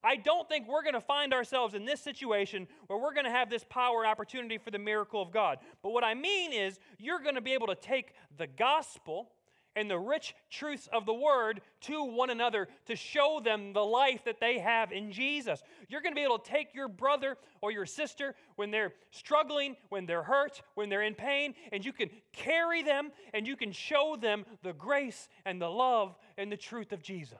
I 0.02 0.16
don't 0.16 0.48
think 0.48 0.66
we're 0.66 0.82
going 0.82 0.94
to 0.94 1.00
find 1.00 1.34
ourselves 1.34 1.74
in 1.74 1.84
this 1.84 2.00
situation 2.00 2.66
where 2.86 2.98
we're 2.98 3.12
going 3.12 3.26
to 3.26 3.30
have 3.30 3.50
this 3.50 3.64
power 3.68 4.06
opportunity 4.06 4.58
for 4.58 4.70
the 4.70 4.78
miracle 4.78 5.20
of 5.20 5.30
God. 5.30 5.58
But 5.82 5.90
what 5.90 6.04
I 6.04 6.14
mean 6.14 6.52
is, 6.52 6.78
you're 6.98 7.20
going 7.20 7.34
to 7.34 7.40
be 7.40 7.52
able 7.52 7.66
to 7.66 7.74
take 7.74 8.14
the 8.36 8.46
gospel 8.46 9.30
and 9.76 9.90
the 9.90 9.98
rich 9.98 10.34
truths 10.50 10.88
of 10.92 11.06
the 11.06 11.14
word 11.14 11.60
to 11.82 12.02
one 12.02 12.30
another 12.30 12.68
to 12.86 12.96
show 12.96 13.40
them 13.42 13.72
the 13.72 13.84
life 13.84 14.24
that 14.24 14.40
they 14.40 14.58
have 14.58 14.90
in 14.90 15.12
Jesus. 15.12 15.62
You're 15.88 16.00
going 16.00 16.12
to 16.12 16.18
be 16.18 16.24
able 16.24 16.38
to 16.38 16.50
take 16.50 16.74
your 16.74 16.88
brother 16.88 17.36
or 17.60 17.70
your 17.70 17.86
sister 17.86 18.34
when 18.56 18.70
they're 18.70 18.92
struggling, 19.10 19.76
when 19.88 20.06
they're 20.06 20.22
hurt, 20.22 20.62
when 20.74 20.88
they're 20.88 21.02
in 21.02 21.14
pain, 21.14 21.54
and 21.72 21.84
you 21.84 21.92
can 21.92 22.10
carry 22.32 22.82
them 22.82 23.12
and 23.32 23.46
you 23.46 23.56
can 23.56 23.70
show 23.70 24.16
them 24.20 24.44
the 24.62 24.72
grace 24.72 25.28
and 25.44 25.60
the 25.60 25.70
love 25.70 26.16
and 26.36 26.50
the 26.50 26.56
truth 26.56 26.92
of 26.92 27.02
Jesus. 27.02 27.38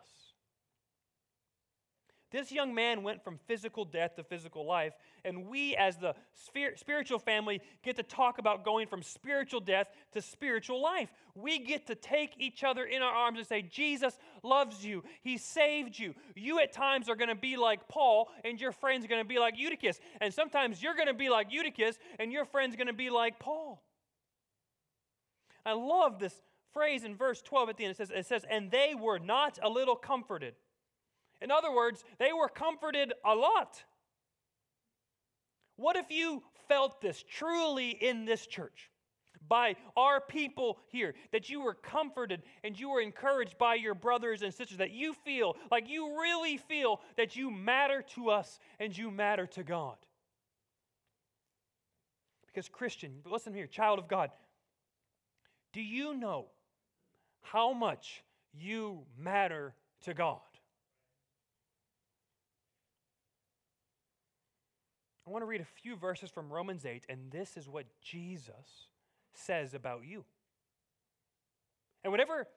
This 2.30 2.52
young 2.52 2.72
man 2.74 3.02
went 3.02 3.24
from 3.24 3.38
physical 3.48 3.84
death 3.84 4.14
to 4.14 4.22
physical 4.22 4.64
life, 4.64 4.92
and 5.24 5.48
we, 5.48 5.74
as 5.74 5.96
the 5.96 6.14
spiritual 6.76 7.18
family, 7.18 7.60
get 7.82 7.96
to 7.96 8.04
talk 8.04 8.38
about 8.38 8.64
going 8.64 8.86
from 8.86 9.02
spiritual 9.02 9.60
death 9.60 9.88
to 10.12 10.22
spiritual 10.22 10.80
life. 10.80 11.10
We 11.34 11.58
get 11.58 11.88
to 11.88 11.96
take 11.96 12.34
each 12.38 12.62
other 12.62 12.84
in 12.84 13.02
our 13.02 13.12
arms 13.12 13.38
and 13.38 13.46
say, 13.46 13.62
Jesus 13.62 14.16
loves 14.44 14.84
you. 14.84 15.02
He 15.22 15.38
saved 15.38 15.98
you. 15.98 16.14
You, 16.36 16.60
at 16.60 16.72
times, 16.72 17.08
are 17.08 17.16
going 17.16 17.30
to 17.30 17.34
be 17.34 17.56
like 17.56 17.88
Paul, 17.88 18.28
and 18.44 18.60
your 18.60 18.72
friend's 18.72 19.08
going 19.08 19.22
to 19.22 19.28
be 19.28 19.40
like 19.40 19.58
Eutychus. 19.58 19.98
And 20.20 20.32
sometimes 20.32 20.80
you're 20.80 20.94
going 20.94 21.08
to 21.08 21.14
be 21.14 21.30
like 21.30 21.48
Eutychus, 21.50 21.98
and 22.20 22.32
your 22.32 22.44
friend's 22.44 22.76
going 22.76 22.86
to 22.86 22.92
be 22.92 23.10
like 23.10 23.40
Paul. 23.40 23.82
I 25.66 25.72
love 25.72 26.20
this 26.20 26.40
phrase 26.72 27.02
in 27.02 27.16
verse 27.16 27.42
12 27.42 27.70
at 27.70 27.76
the 27.76 27.84
end. 27.84 27.92
It 27.92 27.96
says, 27.96 28.10
it 28.14 28.26
says, 28.26 28.44
And 28.48 28.70
they 28.70 28.94
were 28.98 29.18
not 29.18 29.58
a 29.62 29.68
little 29.68 29.96
comforted. 29.96 30.54
In 31.40 31.50
other 31.50 31.72
words, 31.72 32.04
they 32.18 32.32
were 32.32 32.48
comforted 32.48 33.12
a 33.24 33.34
lot. 33.34 33.82
What 35.76 35.96
if 35.96 36.10
you 36.10 36.42
felt 36.68 37.00
this 37.00 37.24
truly 37.28 37.90
in 37.90 38.24
this 38.26 38.46
church? 38.46 38.90
By 39.48 39.76
our 39.96 40.20
people 40.20 40.78
here, 40.88 41.14
that 41.32 41.48
you 41.48 41.62
were 41.62 41.74
comforted 41.74 42.42
and 42.62 42.78
you 42.78 42.90
were 42.90 43.00
encouraged 43.00 43.56
by 43.58 43.76
your 43.76 43.94
brothers 43.94 44.42
and 44.42 44.52
sisters, 44.52 44.78
that 44.78 44.90
you 44.90 45.14
feel 45.24 45.56
like 45.70 45.88
you 45.88 46.20
really 46.20 46.58
feel 46.58 47.00
that 47.16 47.34
you 47.34 47.50
matter 47.50 48.02
to 48.14 48.30
us 48.30 48.58
and 48.78 48.96
you 48.96 49.10
matter 49.10 49.46
to 49.46 49.64
God. 49.64 49.96
Because, 52.46 52.68
Christian, 52.68 53.22
listen 53.24 53.54
here, 53.54 53.66
child 53.66 53.98
of 53.98 54.06
God, 54.06 54.30
do 55.72 55.80
you 55.80 56.14
know 56.14 56.46
how 57.40 57.72
much 57.72 58.22
you 58.52 59.06
matter 59.16 59.74
to 60.02 60.14
God? 60.14 60.40
I 65.30 65.32
want 65.32 65.42
to 65.42 65.46
read 65.46 65.60
a 65.60 65.80
few 65.80 65.94
verses 65.94 66.28
from 66.28 66.52
Romans 66.52 66.84
8, 66.84 67.06
and 67.08 67.30
this 67.30 67.56
is 67.56 67.68
what 67.68 67.86
Jesus 68.02 68.88
says 69.32 69.74
about 69.74 70.00
you. 70.04 70.24
And 72.02 72.10
whatever 72.10 72.48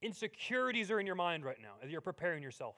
insecurities 0.00 0.90
are 0.90 0.98
in 0.98 1.04
your 1.04 1.16
mind 1.16 1.44
right 1.44 1.58
now 1.60 1.74
as 1.84 1.90
you're 1.90 2.00
preparing 2.00 2.42
yourself, 2.42 2.76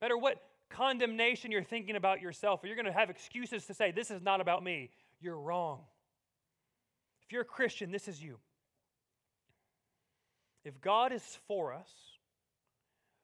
no 0.00 0.04
matter 0.04 0.16
what 0.16 0.40
condemnation 0.70 1.50
you're 1.50 1.64
thinking 1.64 1.96
about 1.96 2.20
yourself, 2.20 2.62
or 2.62 2.68
you're 2.68 2.76
going 2.76 2.86
to 2.86 2.92
have 2.92 3.10
excuses 3.10 3.66
to 3.66 3.74
say, 3.74 3.90
This 3.90 4.12
is 4.12 4.22
not 4.22 4.40
about 4.40 4.62
me, 4.62 4.90
you're 5.20 5.40
wrong. 5.40 5.80
If 7.24 7.32
you're 7.32 7.42
a 7.42 7.44
Christian, 7.44 7.90
this 7.90 8.06
is 8.06 8.22
you. 8.22 8.38
If 10.64 10.80
God 10.80 11.12
is 11.12 11.38
for 11.48 11.72
us, 11.72 11.90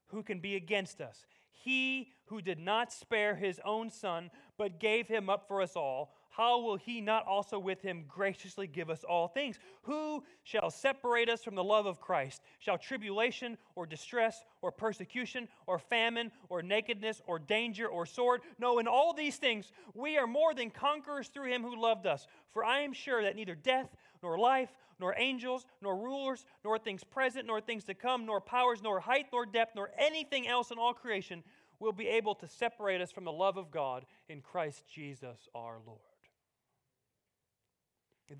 who 0.08 0.24
can 0.24 0.40
be 0.40 0.56
against 0.56 1.00
us? 1.00 1.24
He 1.62 2.13
who 2.26 2.40
did 2.40 2.58
not 2.58 2.92
spare 2.92 3.34
his 3.34 3.60
own 3.64 3.90
son, 3.90 4.30
but 4.56 4.80
gave 4.80 5.08
him 5.08 5.28
up 5.28 5.46
for 5.48 5.62
us 5.62 5.76
all, 5.76 6.14
how 6.36 6.58
will 6.58 6.74
he 6.74 7.00
not 7.00 7.24
also 7.28 7.60
with 7.60 7.80
him 7.80 8.06
graciously 8.08 8.66
give 8.66 8.90
us 8.90 9.04
all 9.04 9.28
things? 9.28 9.60
Who 9.82 10.24
shall 10.42 10.68
separate 10.68 11.28
us 11.28 11.44
from 11.44 11.54
the 11.54 11.62
love 11.62 11.86
of 11.86 12.00
Christ? 12.00 12.42
Shall 12.58 12.76
tribulation 12.76 13.56
or 13.76 13.86
distress 13.86 14.42
or 14.60 14.72
persecution 14.72 15.46
or 15.68 15.78
famine 15.78 16.32
or 16.48 16.60
nakedness 16.60 17.22
or 17.28 17.38
danger 17.38 17.86
or 17.86 18.04
sword? 18.04 18.40
No, 18.58 18.80
in 18.80 18.88
all 18.88 19.12
these 19.12 19.36
things 19.36 19.70
we 19.94 20.18
are 20.18 20.26
more 20.26 20.54
than 20.54 20.70
conquerors 20.70 21.28
through 21.28 21.52
him 21.52 21.62
who 21.62 21.80
loved 21.80 22.04
us. 22.04 22.26
For 22.52 22.64
I 22.64 22.80
am 22.80 22.92
sure 22.92 23.22
that 23.22 23.36
neither 23.36 23.54
death 23.54 23.94
nor 24.20 24.36
life, 24.36 24.70
nor 24.98 25.14
angels, 25.16 25.66
nor 25.80 25.96
rulers, 25.96 26.46
nor 26.64 26.78
things 26.78 27.04
present, 27.04 27.46
nor 27.46 27.60
things 27.60 27.84
to 27.84 27.94
come, 27.94 28.26
nor 28.26 28.40
powers, 28.40 28.82
nor 28.82 28.98
height, 28.98 29.26
nor 29.32 29.46
depth, 29.46 29.76
nor 29.76 29.90
anything 29.98 30.48
else 30.48 30.72
in 30.72 30.78
all 30.78 30.94
creation 30.94 31.44
will 31.78 31.92
be 31.92 32.08
able 32.08 32.34
to 32.36 32.48
separate 32.48 33.00
us 33.00 33.12
from 33.12 33.24
the 33.24 33.32
love 33.32 33.56
of 33.56 33.70
God 33.70 34.06
in 34.28 34.40
Christ 34.40 34.84
Jesus 34.88 35.48
our 35.54 35.78
Lord. 35.86 36.00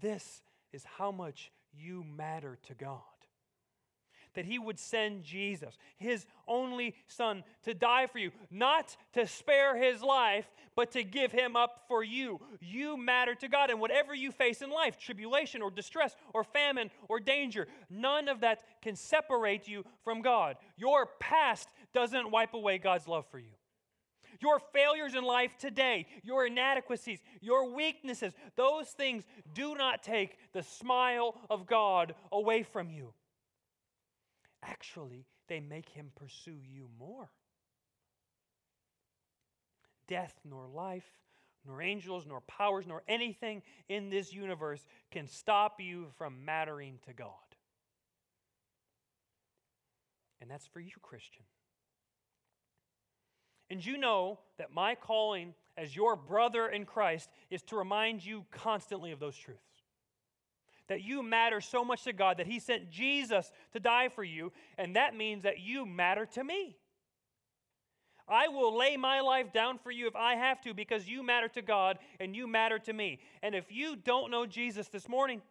This 0.01 0.43
is 0.73 0.85
how 0.99 1.13
much 1.13 1.53
you 1.73 2.05
matter 2.05 2.59
to 2.67 2.75
God 2.75 3.01
that 4.35 4.45
he 4.45 4.59
would 4.59 4.79
send 4.79 5.25
Jesus, 5.25 5.77
his 5.97 6.27
only 6.47 6.95
son, 7.07 7.45
to 7.63 7.75
die 7.75 8.07
for 8.07 8.19
you, 8.19 8.31
not 8.51 8.97
to 9.13 9.27
spare 9.27 9.77
his 9.77 10.03
life, 10.03 10.47
but 10.77 10.91
to 10.93 11.05
give 11.05 11.33
him 11.33 11.57
up 11.57 11.85
for 11.89 12.03
you. 12.03 12.41
You 12.61 12.97
matter 12.97 13.35
to 13.37 13.49
God. 13.49 13.71
And 13.71 13.81
whatever 13.81 14.15
you 14.15 14.33
face 14.33 14.63
in 14.63 14.71
life, 14.71 14.99
tribulation 14.99 15.63
or 15.63 15.71
distress 15.71 16.17
or 16.33 16.45
famine 16.45 16.91
or 17.09 17.21
danger, 17.21 17.69
none 17.89 18.29
of 18.29 18.41
that 18.41 18.63
can 18.83 18.97
separate 18.97 19.69
you 19.69 19.85
from 20.03 20.21
God. 20.21 20.57
Your 20.77 21.07
past 21.21 21.69
doesn't 21.93 22.31
wipe 22.31 22.55
away 22.55 22.79
God's 22.79 23.09
love 23.09 23.27
for 23.31 23.39
you. 23.39 23.53
Your 24.41 24.59
failures 24.73 25.15
in 25.15 25.23
life 25.25 25.57
today, 25.59 26.07
your 26.23 26.47
inadequacies, 26.47 27.21
your 27.41 27.73
weaknesses, 27.73 28.35
those 28.57 28.89
things 28.89 29.25
do 29.55 29.75
not 29.77 30.03
take 30.03 30.39
the 30.53 30.63
smile 30.63 31.37
of 31.49 31.67
God 31.67 32.15
away 32.33 32.65
from 32.65 32.91
you. 32.91 33.13
Actually, 34.65 35.27
they 35.49 35.61
make 35.61 35.89
him 35.89 36.11
pursue 36.15 36.59
you 36.63 36.89
more. 36.99 37.31
Death, 40.09 40.35
nor 40.45 40.67
life, 40.67 41.09
nor 41.67 41.83
angels, 41.83 42.25
nor 42.27 42.41
powers, 42.43 42.87
nor 42.87 43.03
anything 43.09 43.63
in 43.89 44.11
this 44.11 44.33
universe 44.33 44.85
can 45.11 45.27
stop 45.27 45.81
you 45.81 46.09
from 46.17 46.45
mattering 46.45 46.99
to 47.07 47.13
God. 47.13 47.29
And 50.41 50.51
that's 50.51 50.67
for 50.67 50.81
you, 50.81 50.93
Christian. 51.01 51.43
And 53.71 53.85
you 53.85 53.97
know 53.97 54.39
that 54.59 54.73
my 54.75 54.95
calling 54.95 55.55
as 55.77 55.97
your 55.97 56.17
brother 56.17 56.69
in 56.69 56.85
Christ 56.85 57.31
is 57.51 57.63
to 57.65 57.77
remind 57.77 58.25
you 58.25 58.45
constantly 58.51 59.11
of 59.11 59.21
those 59.21 59.37
truths 59.37 59.74
that 60.89 61.03
you 61.03 61.23
matter 61.23 61.61
so 61.61 61.85
much 61.85 62.05
to 62.05 62.13
God 62.13 62.39
that 62.39 62.47
He 62.47 62.59
sent 62.59 62.91
Jesus 62.91 63.51
to 63.73 63.81
die 63.81 64.09
for 64.09 64.25
you, 64.25 64.53
and 64.79 64.97
that 64.97 65.17
means 65.17 65.43
that 65.45 65.61
you 65.61 65.87
matter 65.87 66.27
to 66.35 66.45
me. 66.45 66.77
I 68.27 68.49
will 68.49 68.77
lay 68.77 68.97
my 68.97 69.21
life 69.21 69.53
down 69.53 69.79
for 69.79 69.91
you 69.91 70.07
if 70.07 70.17
I 70.17 70.35
have 70.35 70.61
to 70.63 70.73
because 70.73 71.07
you 71.09 71.23
matter 71.23 71.49
to 71.49 71.63
God 71.63 71.99
and 72.19 72.35
you 72.35 72.47
matter 72.47 72.79
to 72.81 72.93
me. 72.93 73.19
And 73.43 73.55
if 73.55 73.71
you 73.71 73.97
don't 73.97 74.31
know 74.31 74.47
Jesus 74.47 74.89
this 74.89 75.09
morning, 75.09 75.43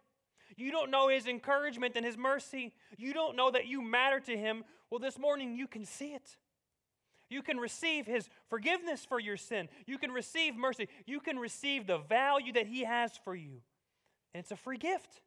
you 0.58 0.72
don't 0.72 0.90
know 0.90 1.08
his 1.08 1.28
encouragement 1.28 1.96
and 1.96 2.06
his 2.06 2.18
mercy, 2.18 2.74
you 2.98 3.14
don't 3.14 3.36
know 3.36 3.52
that 3.52 3.68
you 3.68 3.82
matter 3.82 4.20
to 4.22 4.36
him, 4.36 4.64
well, 4.90 5.00
this 5.00 5.20
morning 5.20 5.56
you 5.56 5.68
can 5.68 5.86
see 5.86 6.14
it. 6.14 6.38
You 7.30 7.42
can 7.42 7.58
receive 7.58 8.06
his 8.06 8.30
forgiveness 8.48 9.06
for 9.06 9.20
your 9.20 9.38
sin. 9.38 9.68
You 9.88 9.98
can 9.98 10.12
receive 10.12 10.56
mercy. 10.56 10.88
You 11.08 11.20
can 11.20 11.40
receive 11.40 11.88
the 11.88 11.98
value 11.98 12.54
that 12.54 12.68
he 12.68 12.84
has 12.84 13.12
for 13.24 13.36
you. 13.36 13.62
And 14.34 14.42
it's 14.42 14.52
a 14.52 14.56
free 14.56 14.78
gift. 14.78 15.23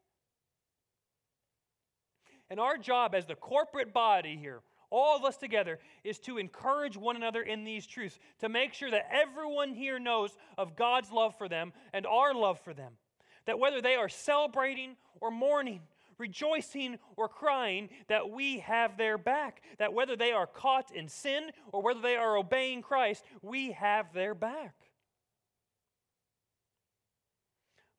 And 2.51 2.61
our 2.61 2.79
job 2.79 3.15
as 3.15 3.27
the 3.27 3.35
corporate 3.35 3.93
body 3.93 4.37
here, 4.37 4.61
all 4.91 5.17
of 5.17 5.25
us 5.25 5.37
together, 5.37 5.79
is 6.05 6.19
to 6.21 6.39
encourage 6.39 6.97
one 6.97 7.17
another 7.17 7.43
in 7.43 7.65
these 7.65 7.87
truths, 7.87 8.19
to 8.41 8.49
make 8.49 8.73
sure 8.73 8.91
that 8.91 9.09
everyone 9.11 9.75
here 9.75 9.99
knows 9.99 10.37
of 10.57 10.77
God's 10.77 11.11
love 11.11 11.37
for 11.37 11.49
them 11.49 11.73
and 11.93 12.07
our 12.07 12.35
love 12.35 12.61
for 12.61 12.73
them. 12.73 12.93
That 13.47 13.59
whether 13.59 13.81
they 13.81 13.95
are 13.95 14.09
celebrating 14.09 14.97
or 15.21 15.31
mourning, 15.31 15.81
rejoicing 16.19 16.99
or 17.17 17.29
crying 17.29 17.89
that 18.09 18.31
we 18.31 18.61
have 18.61 18.97
their 18.97 19.19
back. 19.19 19.63
That 19.79 19.93
whether 19.93 20.17
they 20.17 20.33
are 20.33 20.47
caught 20.47 20.91
in 20.95 21.09
sin 21.09 21.51
or 21.73 21.83
whether 21.83 22.01
they 22.01 22.17
are 22.17 22.37
obeying 22.37 22.83
Christ, 22.83 23.25
we 23.43 23.73
have 23.73 24.13
their 24.13 24.35
back. 24.35 24.75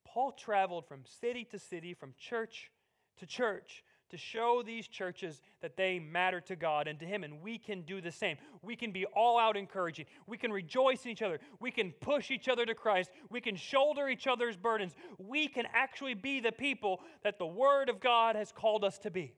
Paul 0.05 0.31
traveled 0.31 0.87
from 0.87 1.03
city 1.05 1.45
to 1.51 1.59
city, 1.59 1.93
from 1.93 2.13
church 2.17 2.71
to 3.19 3.25
church, 3.25 3.83
to 4.09 4.17
show 4.17 4.63
these 4.65 4.87
churches 4.87 5.41
that 5.61 5.75
they 5.75 5.99
matter 5.99 6.39
to 6.41 6.55
God 6.55 6.87
and 6.87 6.99
to 6.99 7.05
Him, 7.05 7.23
and 7.23 7.41
we 7.41 7.57
can 7.57 7.81
do 7.81 8.01
the 8.01 8.11
same. 8.11 8.37
We 8.61 8.75
can 8.75 8.91
be 8.91 9.05
all 9.05 9.37
out 9.37 9.57
encouraging. 9.57 10.05
We 10.27 10.37
can 10.37 10.51
rejoice 10.51 11.05
in 11.05 11.11
each 11.11 11.21
other. 11.21 11.39
We 11.59 11.71
can 11.71 11.91
push 11.91 12.31
each 12.31 12.47
other 12.47 12.65
to 12.65 12.73
Christ. 12.73 13.11
We 13.29 13.41
can 13.41 13.55
shoulder 13.55 14.07
each 14.07 14.27
other's 14.27 14.55
burdens. 14.55 14.95
We 15.17 15.47
can 15.47 15.65
actually 15.73 16.13
be 16.13 16.39
the 16.39 16.51
people 16.51 17.01
that 17.23 17.37
the 17.37 17.45
Word 17.45 17.89
of 17.89 17.99
God 17.99 18.35
has 18.35 18.51
called 18.51 18.83
us 18.83 18.97
to 18.99 19.11
be. 19.11 19.33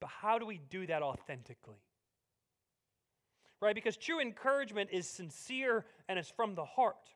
But 0.00 0.10
how 0.10 0.38
do 0.38 0.46
we 0.46 0.60
do 0.68 0.86
that 0.86 1.02
authentically? 1.02 1.82
Right? 3.60 3.74
Because 3.74 3.96
true 3.96 4.20
encouragement 4.20 4.90
is 4.92 5.06
sincere 5.06 5.86
and 6.08 6.18
it's 6.18 6.28
from 6.28 6.54
the 6.54 6.64
heart. 6.64 7.08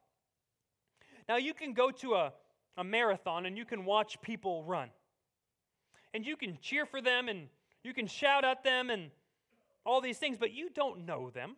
Now, 1.29 1.37
you 1.37 1.53
can 1.53 1.75
go 1.75 1.91
to 1.91 2.15
a 2.15 2.33
a 2.79 2.85
marathon 2.85 3.45
and 3.45 3.59
you 3.59 3.67
can 3.67 3.85
watch 3.85 4.23
people 4.23 4.65
run. 4.65 4.89
And 6.15 6.25
you 6.25 6.37
can 6.37 6.57
cheer 6.63 6.87
for 6.87 7.03
them 7.03 7.29
and 7.29 7.49
you 7.85 7.93
can 7.93 8.07
shout 8.07 8.45
at 8.45 8.65
them 8.65 8.89
and 8.89 9.11
all 9.85 10.01
these 10.01 10.19
things, 10.19 10.39
but 10.39 10.53
you 10.53 10.71
don't 10.71 11.05
know 11.05 11.29
them. 11.29 11.57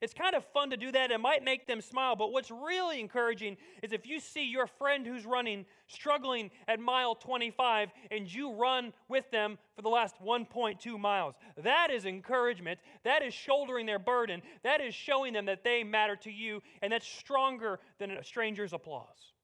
It's 0.00 0.14
kind 0.14 0.34
of 0.34 0.46
fun 0.46 0.70
to 0.70 0.78
do 0.78 0.90
that. 0.92 1.10
It 1.10 1.20
might 1.20 1.44
make 1.44 1.66
them 1.66 1.82
smile, 1.82 2.16
but 2.16 2.32
what's 2.32 2.50
really 2.50 3.00
encouraging 3.00 3.58
is 3.82 3.92
if 3.92 4.06
you 4.06 4.18
see 4.18 4.44
your 4.44 4.66
friend 4.66 5.06
who's 5.06 5.26
running 5.26 5.66
struggling 5.88 6.50
at 6.68 6.80
mile 6.80 7.14
25 7.14 7.90
and 8.10 8.32
you 8.32 8.54
run 8.54 8.94
with 9.08 9.30
them 9.30 9.58
for 9.76 9.82
the 9.82 9.90
last 9.90 10.16
1.2 10.24 10.98
miles. 10.98 11.34
That 11.62 11.90
is 11.90 12.06
encouragement. 12.06 12.78
That 13.04 13.22
is 13.22 13.34
shouldering 13.34 13.84
their 13.84 13.98
burden. 13.98 14.40
That 14.62 14.80
is 14.80 14.94
showing 14.94 15.34
them 15.34 15.44
that 15.46 15.64
they 15.64 15.84
matter 15.84 16.16
to 16.16 16.30
you, 16.30 16.62
and 16.80 16.90
that's 16.90 17.06
stronger 17.06 17.78
than 17.98 18.10
a 18.12 18.24
stranger's 18.24 18.72
applause. 18.72 19.34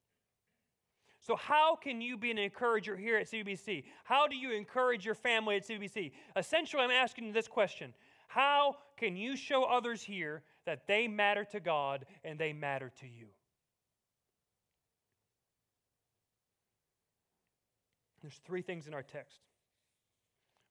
So, 1.26 1.34
how 1.34 1.74
can 1.74 2.00
you 2.00 2.16
be 2.16 2.30
an 2.30 2.38
encourager 2.38 2.96
here 2.96 3.16
at 3.16 3.26
CBC? 3.26 3.82
How 4.04 4.28
do 4.28 4.36
you 4.36 4.52
encourage 4.52 5.04
your 5.04 5.16
family 5.16 5.56
at 5.56 5.66
CBC? 5.66 6.12
Essentially, 6.36 6.84
I'm 6.84 6.92
asking 6.92 7.32
this 7.32 7.48
question 7.48 7.92
How 8.28 8.76
can 8.96 9.16
you 9.16 9.34
show 9.34 9.64
others 9.64 10.04
here 10.04 10.44
that 10.66 10.86
they 10.86 11.08
matter 11.08 11.44
to 11.46 11.58
God 11.58 12.06
and 12.22 12.38
they 12.38 12.52
matter 12.52 12.92
to 13.00 13.08
you? 13.08 13.26
There's 18.22 18.40
three 18.46 18.62
things 18.62 18.86
in 18.86 18.94
our 18.94 19.02
text. 19.02 19.40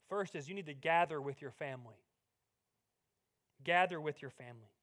First 0.08 0.36
is 0.36 0.48
you 0.48 0.56
need 0.56 0.68
to 0.68 0.74
gather 0.74 1.20
with 1.20 1.42
your 1.42 1.52
family. 1.52 2.00
Gather 3.66 4.00
with 4.00 4.22
your 4.22 4.32
family. 4.32 4.75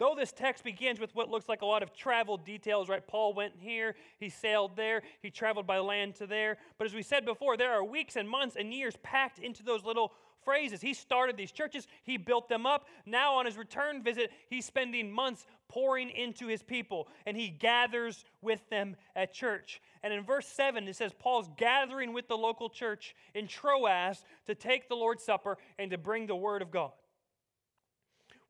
Though 0.00 0.14
this 0.16 0.32
text 0.32 0.64
begins 0.64 0.98
with 0.98 1.14
what 1.14 1.28
looks 1.28 1.46
like 1.46 1.60
a 1.60 1.66
lot 1.66 1.82
of 1.82 1.92
travel 1.92 2.38
details, 2.38 2.88
right? 2.88 3.06
Paul 3.06 3.34
went 3.34 3.52
here, 3.58 3.94
he 4.18 4.30
sailed 4.30 4.74
there, 4.74 5.02
he 5.20 5.28
traveled 5.28 5.66
by 5.66 5.78
land 5.78 6.14
to 6.16 6.26
there. 6.26 6.56
But 6.78 6.86
as 6.86 6.94
we 6.94 7.02
said 7.02 7.26
before, 7.26 7.58
there 7.58 7.70
are 7.72 7.84
weeks 7.84 8.16
and 8.16 8.26
months 8.26 8.56
and 8.58 8.72
years 8.72 8.96
packed 9.02 9.38
into 9.38 9.62
those 9.62 9.84
little 9.84 10.14
phrases. 10.42 10.80
He 10.80 10.94
started 10.94 11.36
these 11.36 11.52
churches, 11.52 11.86
he 12.02 12.16
built 12.16 12.48
them 12.48 12.64
up. 12.64 12.86
Now, 13.04 13.34
on 13.34 13.44
his 13.44 13.58
return 13.58 14.02
visit, 14.02 14.30
he's 14.48 14.64
spending 14.64 15.12
months 15.12 15.44
pouring 15.68 16.08
into 16.08 16.46
his 16.46 16.62
people, 16.62 17.06
and 17.26 17.36
he 17.36 17.50
gathers 17.50 18.24
with 18.40 18.66
them 18.70 18.96
at 19.14 19.34
church. 19.34 19.82
And 20.02 20.14
in 20.14 20.24
verse 20.24 20.46
7, 20.46 20.88
it 20.88 20.96
says 20.96 21.12
Paul's 21.18 21.50
gathering 21.58 22.14
with 22.14 22.26
the 22.26 22.38
local 22.38 22.70
church 22.70 23.14
in 23.34 23.46
Troas 23.46 24.24
to 24.46 24.54
take 24.54 24.88
the 24.88 24.96
Lord's 24.96 25.22
Supper 25.22 25.58
and 25.78 25.90
to 25.90 25.98
bring 25.98 26.26
the 26.26 26.34
word 26.34 26.62
of 26.62 26.70
God. 26.70 26.92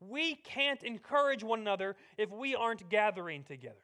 We 0.00 0.34
can't 0.34 0.82
encourage 0.82 1.44
one 1.44 1.60
another 1.60 1.96
if 2.16 2.30
we 2.30 2.54
aren't 2.54 2.88
gathering 2.88 3.44
together. 3.44 3.76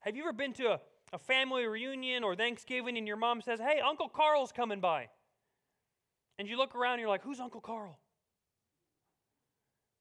Have 0.00 0.16
you 0.16 0.22
ever 0.22 0.32
been 0.32 0.52
to 0.54 0.72
a, 0.72 0.80
a 1.12 1.18
family 1.18 1.66
reunion 1.66 2.24
or 2.24 2.34
Thanksgiving 2.34 2.96
and 2.96 3.06
your 3.06 3.16
mom 3.16 3.42
says, 3.42 3.60
Hey, 3.60 3.80
Uncle 3.80 4.08
Carl's 4.08 4.52
coming 4.52 4.80
by? 4.80 5.08
And 6.38 6.48
you 6.48 6.56
look 6.56 6.74
around 6.74 6.94
and 6.94 7.00
you're 7.00 7.10
like, 7.10 7.22
Who's 7.22 7.40
Uncle 7.40 7.60
Carl? 7.60 7.98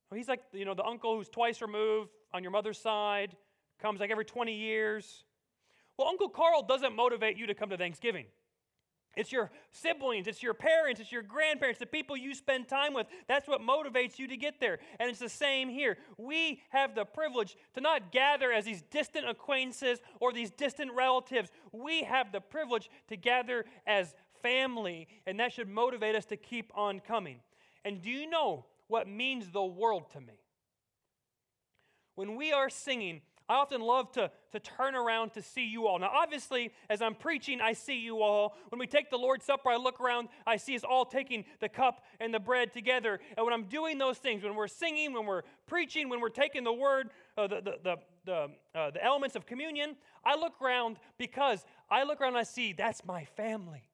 Well, 0.10 0.18
he's 0.18 0.28
like, 0.28 0.42
you 0.54 0.66
know, 0.66 0.74
the 0.74 0.86
uncle 0.86 1.16
who's 1.16 1.30
twice 1.30 1.62
removed 1.62 2.10
on 2.34 2.44
your 2.44 2.52
mother's 2.52 2.80
side, 2.80 3.36
comes 3.80 4.00
like 4.00 4.10
every 4.10 4.26
20 4.26 4.54
years. 4.54 5.24
Well, 5.98 6.08
Uncle 6.08 6.30
Carl 6.30 6.64
doesn't 6.64 6.96
motivate 6.96 7.38
you 7.38 7.48
to 7.48 7.54
come 7.54 7.70
to 7.70 7.78
Thanksgiving. 7.78 8.26
It's 9.16 9.32
your 9.32 9.52
siblings, 9.72 10.28
it's 10.28 10.44
your 10.44 10.54
parents, 10.54 11.02
it's 11.02 11.12
your 11.12 11.24
grandparents, 11.24 11.80
the 11.80 11.86
people 11.86 12.16
you 12.16 12.34
spend 12.34 12.68
time 12.68 12.94
with. 12.94 13.08
That's 13.28 13.48
what 13.48 13.60
motivates 13.62 14.20
you 14.20 14.28
to 14.28 14.38
get 14.38 14.60
there. 14.60 14.80
And 15.00 15.10
it's 15.10 15.20
the 15.20 15.28
same 15.28 15.68
here. 15.68 15.98
We 16.18 16.62
have 16.70 16.96
the 16.96 17.06
privilege 17.06 17.58
to 17.74 17.82
not 17.82 18.12
gather 18.12 18.52
as 18.52 18.66
these 18.66 18.84
distant 18.84 19.28
acquaintances 19.28 20.00
or 20.20 20.32
these 20.32 20.52
distant 20.52 20.94
relatives. 20.94 21.52
We 21.72 22.04
have 22.04 22.32
the 22.32 22.40
privilege 22.40 22.90
to 23.08 23.18
gather 23.18 23.66
as 23.86 24.14
family, 24.42 25.08
and 25.26 25.40
that 25.40 25.54
should 25.54 25.70
motivate 25.70 26.16
us 26.16 26.26
to 26.26 26.38
keep 26.38 26.72
on 26.76 27.00
coming. 27.00 27.40
And 27.84 28.02
do 28.02 28.10
you 28.10 28.30
know 28.30 28.66
what 28.88 29.08
means 29.08 29.50
the 29.50 29.64
world 29.64 30.12
to 30.12 30.22
me? 30.22 30.40
When 32.16 32.36
we 32.36 32.52
are 32.52 32.70
singing, 32.70 33.22
I 33.50 33.56
often 33.56 33.82
love 33.82 34.12
to, 34.12 34.30
to 34.52 34.60
turn 34.60 34.94
around 34.94 35.34
to 35.34 35.42
see 35.42 35.66
you 35.66 35.88
all. 35.88 35.98
Now, 35.98 36.12
obviously, 36.14 36.72
as 36.88 37.02
I'm 37.02 37.16
preaching, 37.16 37.60
I 37.62 37.74
see 37.74 38.00
you 38.00 38.22
all. 38.22 38.56
When 38.70 38.78
we 38.78 38.86
take 38.86 39.10
the 39.10 39.18
Lord's 39.18 39.44
Supper, 39.44 39.70
I 39.70 39.78
look 39.78 40.00
around, 40.00 40.30
I 40.46 40.58
see 40.58 40.76
us 40.76 40.84
all 40.84 41.04
taking 41.04 41.46
the 41.60 41.68
cup 41.68 42.06
and 42.20 42.32
the 42.32 42.40
bread 42.40 42.72
together. 42.72 43.20
And 43.36 43.44
when 43.46 43.54
I'm 43.54 43.64
doing 43.64 43.98
those 43.98 44.20
things, 44.20 44.44
when 44.44 44.54
we're 44.56 44.68
singing, 44.68 45.14
when 45.14 45.26
we're 45.26 45.42
preaching, 45.66 46.10
when 46.10 46.22
we're 46.22 46.30
taking 46.30 46.64
the 46.64 46.74
word, 46.74 47.10
uh, 47.38 47.48
the, 47.48 47.62
the, 47.62 47.78
the, 47.84 47.98
the, 48.26 48.80
uh, 48.80 48.92
the 48.92 49.04
elements 49.04 49.36
of 49.36 49.48
communion, 49.48 49.96
I 50.24 50.36
look 50.36 50.62
around 50.62 51.00
because 51.18 51.66
I 51.90 52.04
look 52.04 52.22
around 52.22 52.34
and 52.34 52.40
I 52.40 52.44
see 52.44 52.74
that's 52.74 53.04
my 53.04 53.26
family. 53.26 53.89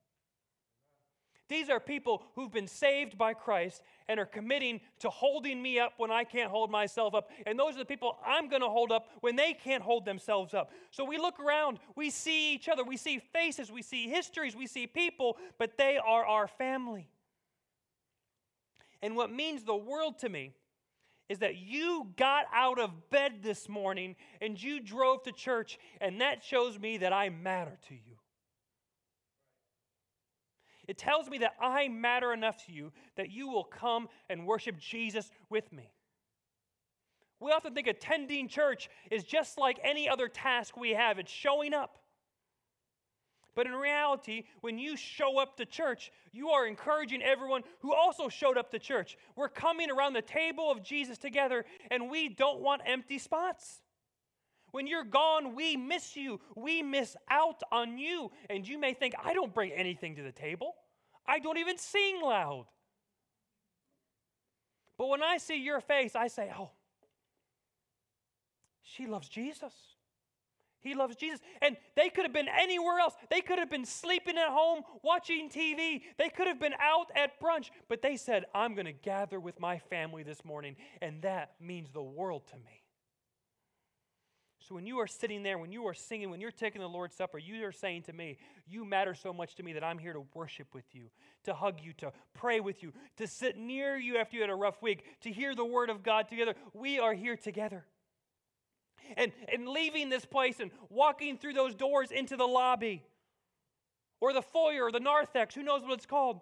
These 1.47 1.69
are 1.69 1.79
people 1.79 2.23
who've 2.33 2.51
been 2.51 2.67
saved 2.67 3.17
by 3.17 3.33
Christ 3.33 3.83
and 4.07 4.19
are 4.19 4.25
committing 4.25 4.81
to 4.99 5.09
holding 5.09 5.61
me 5.61 5.79
up 5.79 5.93
when 5.97 6.09
I 6.09 6.23
can't 6.23 6.49
hold 6.49 6.71
myself 6.71 7.13
up. 7.13 7.29
And 7.45 7.59
those 7.59 7.75
are 7.75 7.79
the 7.79 7.85
people 7.85 8.17
I'm 8.25 8.49
going 8.49 8.63
to 8.63 8.69
hold 8.69 8.91
up 8.91 9.07
when 9.21 9.35
they 9.35 9.53
can't 9.53 9.83
hold 9.83 10.05
themselves 10.05 10.55
up. 10.55 10.71
So 10.89 11.05
we 11.05 11.17
look 11.17 11.39
around, 11.39 11.77
we 11.95 12.09
see 12.09 12.53
each 12.53 12.67
other, 12.67 12.83
we 12.83 12.97
see 12.97 13.19
faces, 13.19 13.71
we 13.71 13.83
see 13.83 14.09
histories, 14.09 14.55
we 14.55 14.65
see 14.65 14.87
people, 14.87 15.37
but 15.59 15.77
they 15.77 15.97
are 15.97 16.25
our 16.25 16.47
family. 16.47 17.09
And 19.03 19.15
what 19.15 19.31
means 19.31 19.63
the 19.63 19.75
world 19.75 20.17
to 20.19 20.29
me 20.29 20.53
is 21.29 21.39
that 21.39 21.57
you 21.57 22.07
got 22.17 22.45
out 22.53 22.79
of 22.79 23.09
bed 23.11 23.43
this 23.43 23.69
morning 23.69 24.15
and 24.41 24.61
you 24.61 24.79
drove 24.79 25.23
to 25.23 25.31
church, 25.31 25.77
and 26.01 26.21
that 26.21 26.43
shows 26.43 26.79
me 26.79 26.97
that 26.97 27.13
I 27.13 27.29
matter 27.29 27.77
to 27.87 27.93
you. 27.93 28.14
It 30.87 30.97
tells 30.97 31.29
me 31.29 31.39
that 31.39 31.55
I 31.59 31.87
matter 31.87 32.33
enough 32.33 32.65
to 32.65 32.71
you 32.71 32.91
that 33.15 33.29
you 33.29 33.47
will 33.47 33.63
come 33.63 34.07
and 34.29 34.45
worship 34.45 34.77
Jesus 34.77 35.31
with 35.49 35.71
me. 35.71 35.91
We 37.39 37.51
often 37.51 37.73
think 37.73 37.87
attending 37.87 38.47
church 38.47 38.89
is 39.11 39.23
just 39.23 39.57
like 39.57 39.79
any 39.83 40.07
other 40.07 40.27
task 40.27 40.77
we 40.77 40.91
have, 40.91 41.19
it's 41.19 41.31
showing 41.31 41.73
up. 41.73 41.97
But 43.55 43.67
in 43.67 43.73
reality, 43.73 44.43
when 44.59 44.77
you 44.77 44.97
show 44.97 45.39
up 45.39 45.55
to 45.57 45.65
church, 45.65 46.11
you 46.33 46.49
are 46.49 46.67
encouraging 46.67 47.23
everyone 47.23 47.63
who 47.79 47.93
also 47.93 48.27
showed 48.27 48.57
up 48.57 48.69
to 48.71 48.79
church. 48.79 49.17
We're 49.35 49.47
coming 49.47 49.89
around 49.89 50.13
the 50.13 50.21
table 50.21 50.69
of 50.69 50.83
Jesus 50.83 51.17
together, 51.17 51.63
and 51.89 52.09
we 52.09 52.27
don't 52.27 52.59
want 52.59 52.81
empty 52.85 53.17
spots. 53.17 53.81
When 54.75 54.87
you're 54.87 55.05
gone, 55.05 55.55
we 55.55 55.77
miss 55.77 56.17
you. 56.17 56.41
We 56.53 56.83
miss 56.83 57.15
out 57.29 57.63
on 57.71 57.97
you. 57.97 58.29
And 58.49 58.67
you 58.67 58.77
may 58.77 58.93
think, 58.93 59.13
I 59.23 59.31
don't 59.31 59.53
bring 59.53 59.71
anything 59.71 60.17
to 60.17 60.21
the 60.21 60.33
table, 60.33 60.73
I 61.25 61.39
don't 61.39 61.57
even 61.57 61.77
sing 61.77 62.19
loud. 62.21 62.65
But 64.97 65.07
when 65.07 65.23
I 65.23 65.37
see 65.37 65.63
your 65.63 65.79
face, 65.79 66.13
I 66.13 66.27
say, 66.27 66.51
Oh, 66.59 66.71
she 68.83 69.07
loves 69.07 69.29
Jesus. 69.29 69.71
He 70.81 70.93
loves 70.93 71.15
Jesus. 71.15 71.39
And 71.61 71.77
they 71.95 72.09
could 72.09 72.25
have 72.25 72.33
been 72.33 72.49
anywhere 72.49 72.99
else. 72.99 73.13
They 73.29 73.39
could 73.39 73.59
have 73.59 73.71
been 73.71 73.85
sleeping 73.85 74.37
at 74.37 74.49
home, 74.49 74.81
watching 75.01 75.49
TV. 75.49 76.01
They 76.17 76.27
could 76.27 76.47
have 76.47 76.59
been 76.59 76.75
out 76.81 77.07
at 77.15 77.39
brunch. 77.39 77.69
But 77.87 78.01
they 78.01 78.17
said, 78.17 78.43
I'm 78.53 78.75
going 78.75 78.87
to 78.87 78.91
gather 78.91 79.39
with 79.39 79.57
my 79.57 79.79
family 79.79 80.23
this 80.23 80.43
morning. 80.43 80.75
And 81.01 81.21
that 81.21 81.53
means 81.61 81.91
the 81.91 82.03
world 82.03 82.45
to 82.47 82.57
me. 82.57 82.84
So 84.67 84.73
when 84.73 84.87
you 84.87 84.97
are 84.97 85.05
sitting 85.05 85.43
there, 85.43 85.59
when 85.59 85.71
you 85.71 85.85
are 85.85 85.93
singing, 85.93 86.31
when 86.31 86.41
you're 86.41 86.49
taking 86.49 86.81
the 86.81 86.89
Lord's 86.89 87.15
Supper, 87.15 87.37
you 87.37 87.63
are 87.67 87.71
saying 87.71 88.03
to 88.03 88.13
me, 88.13 88.37
You 88.67 88.83
matter 88.83 89.13
so 89.13 89.31
much 89.31 89.53
to 89.55 89.63
me 89.63 89.73
that 89.73 89.83
I'm 89.83 89.99
here 89.99 90.13
to 90.13 90.25
worship 90.33 90.73
with 90.73 90.85
you, 90.93 91.11
to 91.43 91.53
hug 91.53 91.81
you, 91.83 91.93
to 91.97 92.11
pray 92.33 92.59
with 92.59 92.81
you, 92.81 92.91
to 93.17 93.27
sit 93.27 93.57
near 93.57 93.95
you 93.95 94.17
after 94.17 94.37
you 94.37 94.41
had 94.41 94.49
a 94.49 94.55
rough 94.55 94.81
week, 94.81 95.05
to 95.21 95.31
hear 95.31 95.53
the 95.53 95.65
Word 95.65 95.91
of 95.91 96.01
God 96.01 96.27
together. 96.27 96.55
We 96.73 96.97
are 96.97 97.13
here 97.13 97.37
together. 97.37 97.85
and, 99.17 99.31
and 99.53 99.67
leaving 99.67 100.09
this 100.09 100.25
place 100.25 100.59
and 100.59 100.71
walking 100.89 101.37
through 101.37 101.53
those 101.53 101.75
doors 101.75 102.11
into 102.11 102.35
the 102.35 102.47
lobby 102.47 103.03
or 104.19 104.33
the 104.33 104.41
foyer 104.41 104.85
or 104.85 104.91
the 104.91 104.99
narthex, 104.99 105.53
who 105.53 105.63
knows 105.63 105.83
what 105.83 105.93
it's 105.93 106.05
called, 106.05 106.41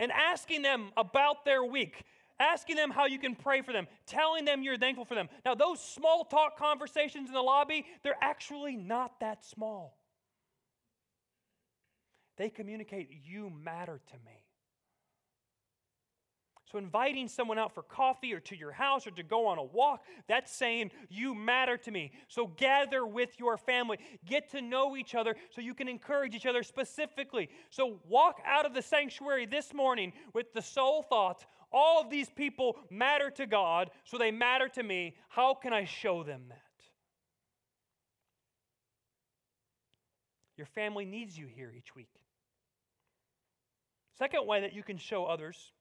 and 0.00 0.12
asking 0.12 0.62
them 0.62 0.92
about 0.96 1.44
their 1.44 1.64
week, 1.64 2.04
asking 2.40 2.76
them 2.76 2.90
how 2.90 3.06
you 3.06 3.18
can 3.18 3.34
pray 3.34 3.62
for 3.62 3.72
them, 3.72 3.86
telling 4.06 4.44
them 4.44 4.62
you're 4.62 4.78
thankful 4.78 5.04
for 5.04 5.14
them. 5.14 5.28
Now, 5.44 5.54
those 5.54 5.80
small 5.80 6.24
talk 6.24 6.58
conversations 6.58 7.28
in 7.28 7.34
the 7.34 7.42
lobby, 7.42 7.84
they're 8.02 8.16
actually 8.20 8.76
not 8.76 9.20
that 9.20 9.44
small. 9.44 9.98
They 12.36 12.50
communicate, 12.50 13.10
You 13.24 13.50
matter 13.50 14.00
to 14.10 14.14
me. 14.24 14.44
So, 16.70 16.76
inviting 16.76 17.28
someone 17.28 17.58
out 17.58 17.74
for 17.74 17.82
coffee 17.82 18.34
or 18.34 18.40
to 18.40 18.56
your 18.56 18.72
house 18.72 19.06
or 19.06 19.10
to 19.12 19.22
go 19.22 19.46
on 19.46 19.56
a 19.56 19.64
walk, 19.64 20.04
that's 20.28 20.54
saying, 20.54 20.90
You 21.08 21.34
matter 21.34 21.78
to 21.78 21.90
me. 21.90 22.12
So, 22.28 22.46
gather 22.46 23.06
with 23.06 23.30
your 23.38 23.56
family. 23.56 23.98
Get 24.26 24.50
to 24.50 24.60
know 24.60 24.94
each 24.94 25.14
other 25.14 25.34
so 25.50 25.62
you 25.62 25.72
can 25.72 25.88
encourage 25.88 26.34
each 26.34 26.44
other 26.44 26.62
specifically. 26.62 27.48
So, 27.70 28.00
walk 28.06 28.40
out 28.44 28.66
of 28.66 28.74
the 28.74 28.82
sanctuary 28.82 29.46
this 29.46 29.72
morning 29.72 30.12
with 30.34 30.52
the 30.52 30.60
sole 30.60 31.02
thought 31.02 31.46
all 31.72 32.00
of 32.00 32.10
these 32.10 32.30
people 32.30 32.76
matter 32.90 33.30
to 33.30 33.46
God, 33.46 33.90
so 34.04 34.18
they 34.18 34.30
matter 34.30 34.68
to 34.68 34.82
me. 34.82 35.14
How 35.28 35.54
can 35.54 35.72
I 35.72 35.84
show 35.84 36.22
them 36.22 36.44
that? 36.48 36.62
Your 40.56 40.66
family 40.66 41.04
needs 41.04 41.38
you 41.38 41.46
here 41.46 41.72
each 41.76 41.94
week. 41.94 42.08
Second 44.18 44.46
way 44.46 44.62
that 44.62 44.72
you 44.72 44.82
can 44.82 44.96
show 44.96 45.24
others 45.24 45.72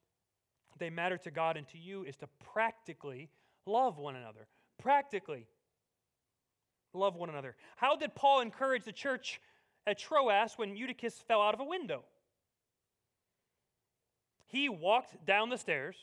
they 0.80 0.90
matter 0.90 1.18
to 1.18 1.32
God 1.32 1.58
and 1.58 1.68
to 1.70 1.78
you 1.78 2.04
is 2.04 2.16
to 2.18 2.28
practically 2.54 3.30
love 3.66 3.98
one 3.98 4.16
another. 4.16 4.48
Practically 4.82 5.48
love 6.94 7.16
one 7.16 7.30
another. 7.30 7.56
How 7.76 7.96
did 7.96 8.16
Paul 8.16 8.42
encourage 8.42 8.84
the 8.84 8.92
church 8.92 9.42
at 9.86 9.98
Troas 9.98 10.54
when 10.56 10.76
Eutychus 10.76 11.16
fell 11.28 11.42
out 11.42 11.54
of 11.54 11.60
a 11.60 11.66
window? 11.66 12.04
He 14.48 14.70
walked 14.70 15.26
down 15.26 15.50
the 15.50 15.58
stairs 15.58 15.96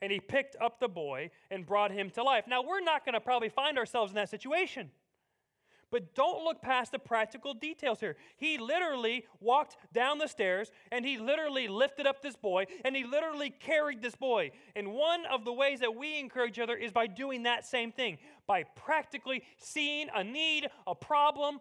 and 0.00 0.12
he 0.12 0.20
picked 0.20 0.56
up 0.60 0.78
the 0.78 0.88
boy 0.88 1.30
and 1.50 1.66
brought 1.66 1.90
him 1.90 2.10
to 2.10 2.22
life. 2.22 2.44
Now, 2.46 2.62
we're 2.62 2.80
not 2.80 3.04
going 3.04 3.14
to 3.14 3.20
probably 3.20 3.48
find 3.48 3.78
ourselves 3.78 4.12
in 4.12 4.16
that 4.16 4.28
situation. 4.28 4.90
But 5.90 6.14
don't 6.14 6.44
look 6.44 6.60
past 6.60 6.92
the 6.92 6.98
practical 6.98 7.54
details 7.54 7.98
here. 7.98 8.16
He 8.36 8.58
literally 8.58 9.24
walked 9.40 9.78
down 9.94 10.18
the 10.18 10.26
stairs 10.26 10.70
and 10.92 11.04
he 11.04 11.16
literally 11.16 11.66
lifted 11.66 12.06
up 12.06 12.20
this 12.20 12.36
boy 12.36 12.66
and 12.84 12.94
he 12.94 13.04
literally 13.04 13.50
carried 13.50 14.02
this 14.02 14.14
boy. 14.14 14.50
And 14.76 14.92
one 14.92 15.24
of 15.26 15.46
the 15.46 15.52
ways 15.52 15.80
that 15.80 15.94
we 15.94 16.18
encourage 16.18 16.58
each 16.58 16.62
other 16.62 16.76
is 16.76 16.92
by 16.92 17.06
doing 17.06 17.44
that 17.44 17.64
same 17.64 17.90
thing, 17.90 18.18
by 18.46 18.64
practically 18.64 19.42
seeing 19.56 20.08
a 20.14 20.22
need, 20.22 20.68
a 20.86 20.94
problem, 20.94 21.58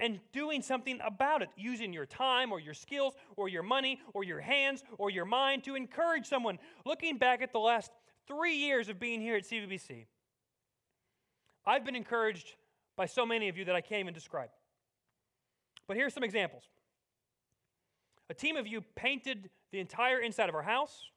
and 0.00 0.18
doing 0.32 0.62
something 0.62 0.98
about 1.04 1.42
it, 1.42 1.48
using 1.56 1.92
your 1.92 2.06
time 2.06 2.52
or 2.52 2.60
your 2.60 2.74
skills 2.74 3.14
or 3.36 3.48
your 3.48 3.62
money 3.62 4.00
or 4.12 4.24
your 4.24 4.40
hands 4.40 4.82
or 4.98 5.10
your 5.10 5.24
mind 5.24 5.64
to 5.64 5.74
encourage 5.74 6.26
someone. 6.26 6.58
Looking 6.84 7.16
back 7.16 7.42
at 7.42 7.52
the 7.52 7.60
last 7.60 7.90
three 8.26 8.56
years 8.56 8.88
of 8.88 8.98
being 8.98 9.20
here 9.20 9.36
at 9.36 9.44
CVBC, 9.44 10.06
I've 11.66 11.84
been 11.84 11.96
encouraged 11.96 12.54
by 12.96 13.06
so 13.06 13.24
many 13.24 13.48
of 13.48 13.56
you 13.56 13.64
that 13.66 13.74
I 13.74 13.80
can't 13.80 14.00
even 14.00 14.14
describe. 14.14 14.50
But 15.86 15.96
here's 15.96 16.14
some 16.14 16.24
examples. 16.24 16.64
A 18.30 18.34
team 18.34 18.56
of 18.56 18.66
you 18.66 18.82
painted 18.94 19.50
the 19.70 19.80
entire 19.80 20.20
inside 20.20 20.48
of 20.48 20.54
our 20.54 20.62
house, 20.62 21.10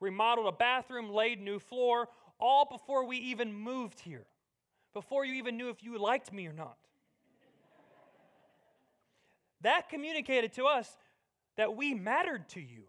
remodeled 0.00 0.46
a 0.46 0.52
bathroom, 0.52 1.10
laid 1.10 1.40
new 1.40 1.58
floor, 1.58 2.08
all 2.38 2.66
before 2.70 3.06
we 3.06 3.16
even 3.16 3.54
moved 3.54 4.00
here, 4.00 4.26
before 4.92 5.24
you 5.24 5.34
even 5.34 5.56
knew 5.56 5.70
if 5.70 5.82
you 5.82 5.98
liked 5.98 6.32
me 6.32 6.46
or 6.46 6.52
not. 6.52 6.76
That 9.66 9.88
communicated 9.88 10.52
to 10.54 10.64
us 10.64 10.96
that 11.56 11.76
we 11.76 11.92
mattered 11.92 12.48
to 12.50 12.60
you. 12.60 12.84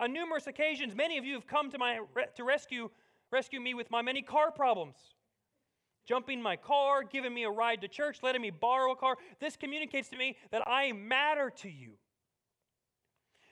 On 0.00 0.12
numerous 0.12 0.46
occasions, 0.46 0.94
many 0.94 1.16
of 1.16 1.24
you 1.24 1.34
have 1.34 1.46
come 1.46 1.70
to, 1.70 1.78
my, 1.78 2.00
to 2.34 2.44
rescue, 2.44 2.90
rescue 3.30 3.60
me 3.60 3.72
with 3.72 3.90
my 3.90 4.02
many 4.02 4.20
car 4.20 4.50
problems 4.50 4.96
jumping 6.06 6.40
my 6.40 6.56
car, 6.56 7.02
giving 7.02 7.34
me 7.34 7.44
a 7.44 7.50
ride 7.50 7.80
to 7.80 7.88
church, 7.88 8.18
letting 8.22 8.40
me 8.40 8.50
borrow 8.50 8.92
a 8.92 8.96
car. 8.96 9.16
This 9.40 9.56
communicates 9.56 10.08
to 10.10 10.16
me 10.16 10.36
that 10.52 10.66
I 10.66 10.92
matter 10.92 11.50
to 11.62 11.68
you. 11.68 11.94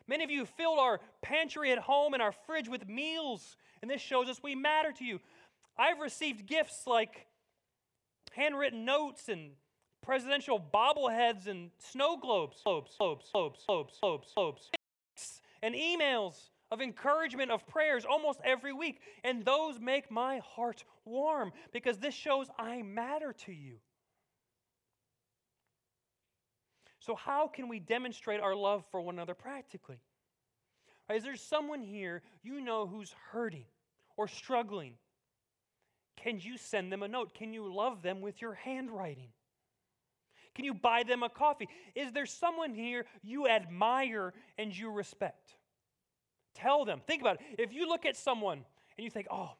Many 0.07 0.25
of 0.25 0.31
you 0.31 0.47
filled 0.47 0.79
our 0.79 1.01
pantry 1.23 1.73
at 1.73 1.79
home 1.79 2.15
and 2.15 2.23
our 2.23 2.33
fridge 2.47 2.69
with 2.69 2.89
meals, 2.89 3.57
and 3.83 3.91
this 3.91 4.01
shows 4.01 4.29
us 4.29 4.41
we 4.43 4.55
matter 4.55 4.93
to 4.93 5.05
you. 5.05 5.19
I've 5.77 5.99
received 5.99 6.47
gifts 6.47 6.87
like 6.87 7.27
handwritten 8.33 8.85
notes 8.85 9.29
and 9.29 9.53
presidential 10.05 10.61
bobbleheads 10.73 11.47
and 11.47 11.71
snow 11.79 12.17
globes, 12.17 12.61
globes, 12.65 12.95
globes, 12.99 13.29
globes, 13.33 13.65
globes, 13.67 13.99
globes, 14.01 14.33
globes, 14.35 14.71
and 15.63 15.75
emails 15.75 16.51
of 16.71 16.81
encouragement, 16.81 17.51
of 17.51 17.67
prayers 17.67 18.05
almost 18.05 18.41
every 18.45 18.73
week. 18.73 19.01
And 19.23 19.45
those 19.45 19.79
make 19.81 20.11
my 20.11 20.39
heart 20.39 20.85
warm 21.05 21.53
because 21.73 21.99
this 21.99 22.15
shows 22.15 22.49
I 22.59 22.83
matter 22.83 23.33
to 23.45 23.53
you. 23.53 23.77
So, 26.99 27.15
how 27.15 27.49
can 27.49 27.69
we 27.69 27.81
demonstrate 27.81 28.41
our 28.41 28.55
love 28.55 28.85
for 28.91 29.01
one 29.01 29.15
another 29.15 29.35
practically? 29.35 29.99
Is 31.13 31.23
there 31.23 31.37
someone 31.37 31.83
here 31.83 32.23
you 32.43 32.61
know 32.61 32.87
who's 32.87 33.15
hurting 33.31 33.67
or 34.17 34.27
struggling? 34.27 34.95
Can 36.17 36.41
you 36.41 36.57
send 36.57 36.91
them 36.91 37.03
a 37.03 37.09
note? 37.09 37.35
Can 37.35 37.53
you 37.53 37.73
love 37.73 38.01
them 38.01 38.23
with 38.23 38.41
your 38.41 38.55
handwriting? 38.55 39.29
Can 40.55 40.65
you 40.65 40.75
buy 40.75 41.03
them 41.03 41.23
a 41.23 41.29
coffee? 41.29 41.69
Is 41.95 42.13
there 42.13 42.27
someone 42.27 42.75
here 42.75 43.07
you 43.23 43.49
admire 43.49 44.33
and 44.57 44.77
you 44.77 44.91
respect? 44.91 45.57
Tell 46.55 46.85
them. 46.85 47.01
Think 47.07 47.21
about 47.21 47.41
it. 47.41 47.61
If 47.61 47.73
you 47.73 47.89
look 47.89 48.07
at 48.07 48.17
someone 48.17 48.65
and 48.97 49.05
you 49.05 49.11
think, 49.11 49.27
oh, 49.31 49.51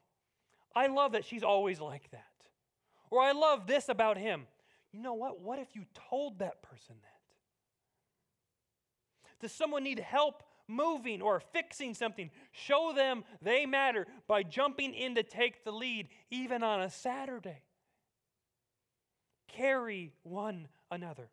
I 0.75 0.87
love 0.87 1.11
that 1.13 1.25
she's 1.25 1.43
always 1.43 1.79
like 1.79 2.09
that, 2.11 2.23
or 3.11 3.21
I 3.21 3.33
love 3.33 3.67
this 3.67 3.89
about 3.89 4.17
him, 4.17 4.47
you 4.91 5.01
know 5.01 5.13
what? 5.13 5.41
What 5.41 5.59
if 5.59 5.75
you 5.75 5.85
told 6.09 6.39
that 6.39 6.61
person 6.63 6.95
that? 7.01 7.15
Does 9.41 9.51
someone 9.51 9.83
need 9.83 9.99
help 9.99 10.43
moving 10.67 11.21
or 11.21 11.41
fixing 11.41 11.93
something? 11.93 12.31
Show 12.53 12.93
them 12.95 13.25
they 13.41 13.65
matter 13.65 14.07
by 14.27 14.43
jumping 14.43 14.93
in 14.93 15.15
to 15.15 15.23
take 15.23 15.65
the 15.65 15.71
lead, 15.71 16.07
even 16.31 16.63
on 16.63 16.81
a 16.81 16.89
Saturday. 16.89 17.61
Carry 19.49 20.13
one 20.23 20.69
another. 20.95 21.29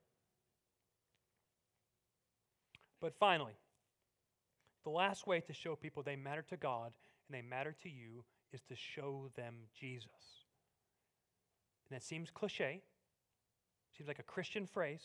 But 3.01 3.14
finally, 3.18 3.55
the 4.85 4.90
last 4.90 5.27
way 5.27 5.40
to 5.40 5.53
show 5.53 5.75
people 5.75 6.03
they 6.03 6.16
matter 6.16 6.44
to 6.51 6.57
God 6.57 6.92
and 7.29 7.37
they 7.37 7.42
matter 7.42 7.75
to 7.83 7.88
you 7.88 8.25
is 8.53 8.61
to 8.68 8.77
show 8.77 9.31
them 9.37 9.55
Jesus. 9.79 10.44
And 11.88 11.96
that 11.96 12.05
seems 12.05 12.31
cliche, 12.31 12.83
seems 13.96 14.09
like 14.09 14.18
a 14.18 14.25
Christian 14.25 14.66
phrase, 14.66 15.03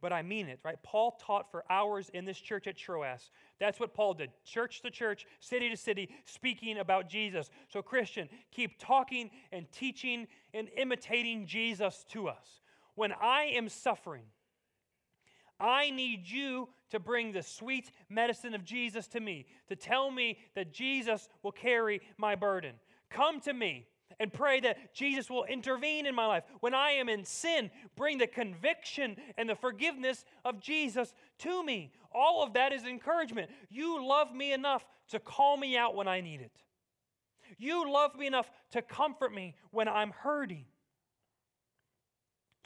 but 0.00 0.12
I 0.12 0.22
mean 0.22 0.48
it, 0.48 0.60
right? 0.62 0.76
Paul 0.82 1.18
taught 1.20 1.50
for 1.50 1.64
hours 1.70 2.10
in 2.12 2.24
this 2.24 2.38
church 2.38 2.66
at 2.66 2.76
Troas. 2.76 3.30
That's 3.58 3.80
what 3.80 3.94
Paul 3.94 4.14
did 4.14 4.30
church 4.44 4.82
to 4.82 4.90
church, 4.90 5.26
city 5.40 5.68
to 5.68 5.76
city, 5.76 6.10
speaking 6.24 6.78
about 6.78 7.08
Jesus. 7.08 7.50
So, 7.68 7.82
Christian, 7.82 8.28
keep 8.52 8.78
talking 8.78 9.30
and 9.52 9.70
teaching 9.72 10.26
and 10.52 10.68
imitating 10.76 11.46
Jesus 11.46 12.04
to 12.10 12.28
us. 12.28 12.60
When 12.94 13.12
I 13.12 13.52
am 13.54 13.68
suffering, 13.68 14.24
I 15.58 15.90
need 15.90 16.28
you 16.28 16.68
to 16.90 17.00
bring 17.00 17.32
the 17.32 17.42
sweet 17.42 17.90
medicine 18.08 18.54
of 18.54 18.64
Jesus 18.64 19.06
to 19.08 19.20
me, 19.20 19.46
to 19.68 19.76
tell 19.76 20.10
me 20.10 20.38
that 20.54 20.72
Jesus 20.72 21.28
will 21.42 21.52
carry 21.52 22.00
my 22.18 22.34
burden. 22.34 22.74
Come 23.10 23.40
to 23.40 23.52
me 23.52 23.86
and 24.18 24.32
pray 24.32 24.60
that 24.60 24.94
Jesus 24.94 25.28
will 25.28 25.44
intervene 25.44 26.06
in 26.06 26.14
my 26.14 26.26
life. 26.26 26.44
When 26.60 26.74
I 26.74 26.92
am 26.92 27.08
in 27.08 27.24
sin, 27.24 27.70
bring 27.96 28.18
the 28.18 28.26
conviction 28.26 29.16
and 29.36 29.48
the 29.48 29.54
forgiveness 29.54 30.24
of 30.44 30.60
Jesus 30.60 31.14
to 31.40 31.62
me. 31.62 31.92
All 32.12 32.42
of 32.42 32.54
that 32.54 32.72
is 32.72 32.84
encouragement. 32.84 33.50
You 33.68 34.06
love 34.06 34.34
me 34.34 34.52
enough 34.52 34.84
to 35.10 35.18
call 35.18 35.56
me 35.56 35.76
out 35.76 35.94
when 35.94 36.08
I 36.08 36.20
need 36.20 36.40
it. 36.40 36.52
You 37.58 37.90
love 37.90 38.16
me 38.16 38.26
enough 38.26 38.50
to 38.72 38.82
comfort 38.82 39.32
me 39.32 39.54
when 39.70 39.88
I'm 39.88 40.10
hurting. 40.10 40.64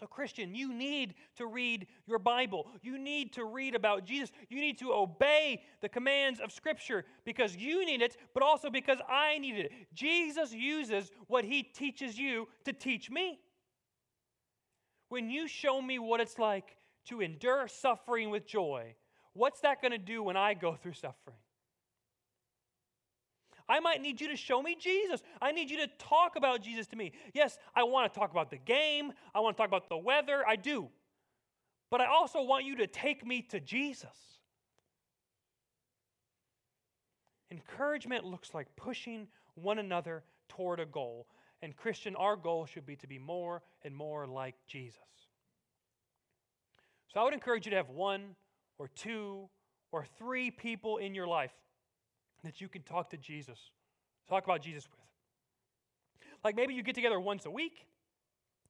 So, 0.00 0.06
Christian, 0.06 0.54
you 0.54 0.72
need 0.72 1.14
to 1.36 1.46
read 1.46 1.86
your 2.06 2.18
Bible. 2.18 2.66
You 2.80 2.96
need 2.96 3.34
to 3.34 3.44
read 3.44 3.74
about 3.74 4.06
Jesus. 4.06 4.32
You 4.48 4.58
need 4.58 4.78
to 4.78 4.94
obey 4.94 5.62
the 5.82 5.90
commands 5.90 6.40
of 6.40 6.52
Scripture 6.52 7.04
because 7.26 7.54
you 7.54 7.84
need 7.84 8.00
it, 8.00 8.16
but 8.32 8.42
also 8.42 8.70
because 8.70 8.96
I 9.06 9.36
need 9.36 9.58
it. 9.58 9.72
Jesus 9.92 10.54
uses 10.54 11.10
what 11.26 11.44
he 11.44 11.62
teaches 11.62 12.18
you 12.18 12.48
to 12.64 12.72
teach 12.72 13.10
me. 13.10 13.40
When 15.10 15.28
you 15.28 15.46
show 15.46 15.82
me 15.82 15.98
what 15.98 16.20
it's 16.20 16.38
like 16.38 16.78
to 17.08 17.20
endure 17.20 17.68
suffering 17.68 18.30
with 18.30 18.46
joy, 18.46 18.94
what's 19.34 19.60
that 19.60 19.82
going 19.82 19.92
to 19.92 19.98
do 19.98 20.22
when 20.22 20.36
I 20.36 20.54
go 20.54 20.76
through 20.76 20.94
suffering? 20.94 21.36
I 23.70 23.78
might 23.78 24.02
need 24.02 24.20
you 24.20 24.26
to 24.28 24.36
show 24.36 24.60
me 24.60 24.76
Jesus. 24.78 25.22
I 25.40 25.52
need 25.52 25.70
you 25.70 25.76
to 25.76 25.86
talk 25.96 26.34
about 26.34 26.60
Jesus 26.60 26.88
to 26.88 26.96
me. 26.96 27.12
Yes, 27.32 27.56
I 27.72 27.84
want 27.84 28.12
to 28.12 28.18
talk 28.18 28.32
about 28.32 28.50
the 28.50 28.58
game. 28.58 29.12
I 29.32 29.38
want 29.38 29.56
to 29.56 29.60
talk 29.62 29.68
about 29.68 29.88
the 29.88 29.96
weather. 29.96 30.42
I 30.46 30.56
do. 30.56 30.88
But 31.88 32.00
I 32.00 32.06
also 32.06 32.42
want 32.42 32.64
you 32.64 32.76
to 32.78 32.88
take 32.88 33.24
me 33.24 33.42
to 33.42 33.60
Jesus. 33.60 34.08
Encouragement 37.52 38.24
looks 38.24 38.52
like 38.54 38.66
pushing 38.74 39.28
one 39.54 39.78
another 39.78 40.24
toward 40.48 40.80
a 40.80 40.86
goal. 40.86 41.28
And, 41.62 41.76
Christian, 41.76 42.16
our 42.16 42.34
goal 42.34 42.66
should 42.66 42.86
be 42.86 42.96
to 42.96 43.06
be 43.06 43.18
more 43.18 43.62
and 43.84 43.94
more 43.94 44.26
like 44.26 44.56
Jesus. 44.66 44.98
So 47.06 47.20
I 47.20 47.24
would 47.24 47.34
encourage 47.34 47.66
you 47.66 47.70
to 47.70 47.76
have 47.76 47.90
one 47.90 48.34
or 48.78 48.88
two 48.88 49.48
or 49.92 50.06
three 50.18 50.50
people 50.50 50.96
in 50.96 51.14
your 51.14 51.28
life 51.28 51.52
that 52.44 52.60
you 52.60 52.68
can 52.68 52.82
talk 52.82 53.10
to 53.10 53.16
Jesus, 53.16 53.70
talk 54.28 54.44
about 54.44 54.62
Jesus 54.62 54.88
with. 54.90 55.00
Like 56.44 56.56
maybe 56.56 56.74
you 56.74 56.82
get 56.82 56.94
together 56.94 57.20
once 57.20 57.46
a 57.46 57.50
week, 57.50 57.86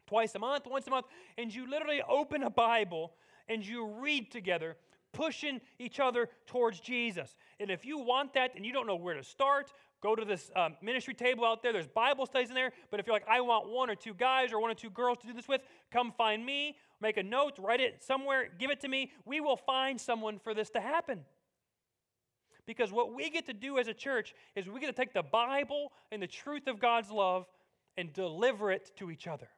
twice 0.07 0.35
a 0.35 0.39
month, 0.39 0.67
once 0.67 0.87
a 0.87 0.91
month, 0.91 1.07
and 1.39 1.55
you 1.55 1.71
literally 1.71 2.03
open 2.09 2.43
a 2.43 2.51
Bible 2.51 3.13
and 3.49 3.65
you 3.65 3.87
read 4.01 4.31
together, 4.31 4.77
pushing 5.13 5.61
each 5.79 6.01
other 6.01 6.29
towards 6.47 6.81
Jesus. 6.81 7.37
And 7.59 7.71
if 7.71 7.85
you 7.85 7.99
want 7.99 8.35
that 8.35 8.55
and 8.57 8.65
you 8.65 8.73
don't 8.73 8.87
know 8.87 8.97
where 8.97 9.15
to 9.15 9.23
start, 9.23 9.73
go 10.01 10.15
to 10.15 10.25
this 10.25 10.51
um, 10.57 10.77
ministry 10.83 11.15
table 11.15 11.45
out 11.45 11.63
there. 11.63 11.73
There's 11.73 11.87
Bible 11.87 12.27
studies 12.27 12.49
in 12.49 12.55
there. 12.55 12.73
But 12.91 13.01
if 13.01 13.07
you're 13.07 13.15
like, 13.15 13.29
I 13.29 13.41
want 13.41 13.69
one 13.69 13.91
or 13.91 13.95
two 13.95 14.15
guys 14.15 14.53
or 14.53 14.61
one 14.61 14.71
or 14.71 14.75
two 14.75 14.91
girls 14.91 15.19
to 15.19 15.27
do 15.27 15.33
this 15.33 15.49
with, 15.49 15.61
come 15.91 16.13
find 16.17 16.45
me, 16.45 16.77
make 17.01 17.17
a 17.17 17.23
note, 17.23 17.59
write 17.59 17.81
it 17.81 18.03
somewhere, 18.03 18.49
give 18.59 18.71
it 18.71 18.81
to 18.81 18.89
me. 18.89 19.13
We 19.25 19.41
will 19.41 19.57
find 19.57 20.01
someone 20.01 20.39
for 20.39 20.55
this 20.55 20.71
to 20.71 20.81
happen. 20.81 21.21
Because 22.67 22.93
what 22.93 23.15
we 23.15 23.31
get 23.31 23.47
to 23.47 23.53
do 23.53 23.79
as 23.79 23.89
a 23.89 23.95
church 23.95 24.35
is 24.55 24.69
we 24.69 24.81
get 24.81 24.87
to 24.87 24.93
take 24.93 25.13
the 25.13 25.23
Bible 25.23 25.93
and 26.13 26.23
the 26.23 26.27
truth 26.27 26.67
of 26.67 26.81
God's 26.81 27.11
love 27.11 27.47
and 27.97 28.13
deliver 28.13 28.71
it 28.71 28.93
to 28.99 29.11
each 29.11 29.27
other. 29.27 29.49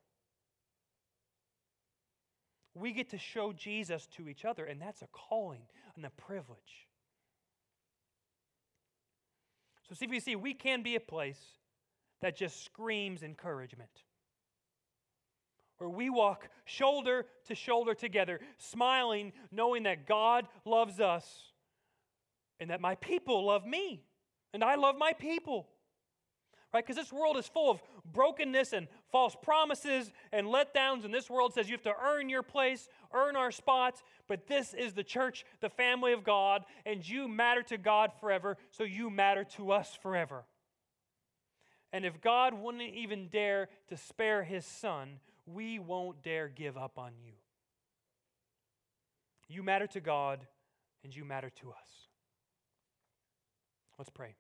We 2.75 2.93
get 2.93 3.11
to 3.11 3.19
show 3.19 3.53
Jesus 3.53 4.07
to 4.17 4.29
each 4.29 4.45
other, 4.45 4.65
and 4.65 4.81
that's 4.81 5.03
a 5.03 5.09
calling 5.13 5.63
and 5.95 6.05
a 6.07 6.11
privilege. 6.11 6.89
So, 9.89 9.95
CVC, 9.95 10.37
we 10.37 10.55
can 10.55 10.83
be 10.83 10.97
a 10.97 11.01
place 11.01 11.41
that 12.23 12.37
just 12.37 12.65
screams 12.65 13.23
encouragement. 13.23 13.91
Where 15.77 15.91
we 15.91 16.09
walk 16.09 16.49
shoulder 16.65 17.27
to 17.47 17.55
shoulder 17.55 17.93
together, 17.93 18.41
smiling, 18.57 19.33
knowing 19.51 19.83
that 19.83 20.07
God 20.07 20.47
loves 20.65 21.01
us 21.01 21.52
and 22.61 22.71
that 22.71 22.81
my 22.81 22.95
people 22.97 23.47
love 23.47 23.67
me, 23.67 24.03
and 24.55 24.63
I 24.63 24.77
love 24.77 24.97
my 24.99 25.13
people. 25.13 25.69
Right? 26.73 26.83
Because 26.83 26.97
this 26.97 27.13
world 27.13 27.37
is 27.37 27.47
full 27.47 27.71
of 27.71 27.83
brokenness 28.11 28.73
and 28.73 28.89
false 29.11 29.37
promises 29.43 30.11
and 30.33 30.47
letdowns, 30.47 31.05
and 31.05 31.13
this 31.13 31.29
world 31.29 31.53
says 31.53 31.69
you 31.69 31.75
have 31.75 31.83
to 31.83 31.95
earn 32.03 32.31
your 32.31 32.43
place, 32.43 32.89
earn 33.13 33.37
our 33.37 33.51
spot. 33.51 34.03
But 34.27 34.47
this 34.47 34.73
is 34.73 34.95
the 34.95 35.05
church, 35.05 35.45
the 35.61 35.69
family 35.69 36.15
of 36.15 36.25
God, 36.25 36.65
and 36.87 37.07
you 37.07 37.29
matter 37.29 37.63
to 37.65 37.77
God 37.77 38.11
forever, 38.21 38.57
so 38.71 38.85
you 38.85 39.11
matter 39.11 39.45
to 39.57 39.71
us 39.73 39.99
forever. 40.03 40.45
And 41.93 42.07
if 42.07 42.23
God 42.23 42.55
wouldn't 42.55 42.83
even 42.83 43.29
dare 43.29 43.69
to 43.89 43.97
spare 43.99 44.43
his 44.43 44.65
son, 44.65 45.21
we 45.45 45.79
won't 45.79 46.23
dare 46.23 46.49
give 46.49 46.79
up 46.79 46.99
on 46.99 47.13
you. 47.23 47.33
You 49.47 49.63
matter 49.63 49.87
to 49.89 50.01
God, 50.01 50.47
and 51.05 51.15
you 51.15 51.27
matter 51.27 51.51
to 51.61 51.71
us. 51.73 52.02
Let's 54.03 54.11
pray. 54.11 54.35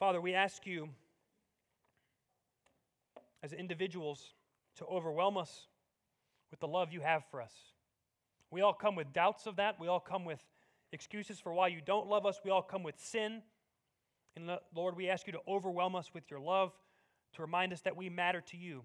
Father, 0.00 0.20
we 0.20 0.34
ask 0.34 0.66
you 0.66 0.88
as 3.44 3.52
individuals 3.52 4.34
to 4.78 4.84
overwhelm 4.84 5.36
us 5.36 5.68
with 6.50 6.58
the 6.58 6.66
love 6.66 6.92
you 6.92 7.02
have 7.02 7.22
for 7.30 7.40
us. 7.40 7.52
We 8.50 8.62
all 8.62 8.72
come 8.72 8.96
with 8.96 9.12
doubts 9.12 9.46
of 9.46 9.54
that. 9.54 9.78
We 9.78 9.86
all 9.86 10.00
come 10.00 10.24
with 10.24 10.40
excuses 10.90 11.38
for 11.38 11.54
why 11.54 11.68
you 11.68 11.80
don't 11.86 12.08
love 12.08 12.26
us. 12.26 12.40
We 12.44 12.50
all 12.50 12.62
come 12.62 12.82
with 12.82 12.98
sin. 12.98 13.42
And 14.34 14.50
Lord, 14.74 14.96
we 14.96 15.08
ask 15.08 15.24
you 15.28 15.34
to 15.34 15.40
overwhelm 15.46 15.94
us 15.94 16.12
with 16.12 16.32
your 16.32 16.40
love, 16.40 16.72
to 17.34 17.42
remind 17.42 17.72
us 17.72 17.82
that 17.82 17.96
we 17.96 18.08
matter 18.08 18.40
to 18.48 18.56
you. 18.56 18.82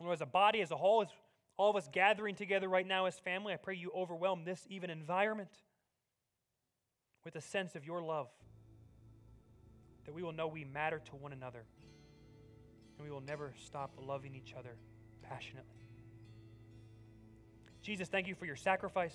And 0.00 0.10
as 0.10 0.22
a 0.22 0.26
body, 0.26 0.62
as 0.62 0.70
a 0.70 0.76
whole, 0.76 1.02
as 1.02 1.08
all 1.56 1.70
of 1.70 1.76
us 1.76 1.88
gathering 1.92 2.34
together 2.34 2.68
right 2.68 2.86
now 2.86 3.06
as 3.06 3.18
family, 3.18 3.52
I 3.52 3.56
pray 3.56 3.76
you 3.76 3.90
overwhelm 3.94 4.44
this 4.44 4.66
even 4.68 4.90
environment 4.90 5.50
with 7.24 7.36
a 7.36 7.40
sense 7.40 7.74
of 7.74 7.84
your 7.84 8.02
love. 8.02 8.28
That 10.06 10.14
we 10.14 10.22
will 10.22 10.32
know 10.32 10.48
we 10.48 10.64
matter 10.64 11.00
to 11.06 11.16
one 11.16 11.32
another. 11.32 11.64
And 12.98 13.06
we 13.06 13.12
will 13.12 13.20
never 13.20 13.54
stop 13.64 13.92
loving 14.00 14.34
each 14.34 14.54
other 14.58 14.76
passionately. 15.22 15.86
Jesus, 17.82 18.08
thank 18.08 18.28
you 18.28 18.34
for 18.34 18.46
your 18.46 18.56
sacrifice 18.56 19.14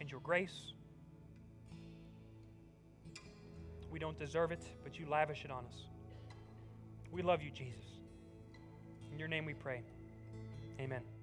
and 0.00 0.10
your 0.10 0.20
grace. 0.20 0.72
We 3.90 3.98
don't 3.98 4.18
deserve 4.18 4.52
it, 4.52 4.62
but 4.82 4.98
you 4.98 5.06
lavish 5.08 5.44
it 5.44 5.50
on 5.50 5.64
us. 5.66 5.86
We 7.10 7.22
love 7.22 7.42
you, 7.42 7.50
Jesus. 7.50 7.84
In 9.12 9.18
your 9.18 9.28
name 9.28 9.44
we 9.44 9.54
pray. 9.54 9.82
Amen. 10.78 11.15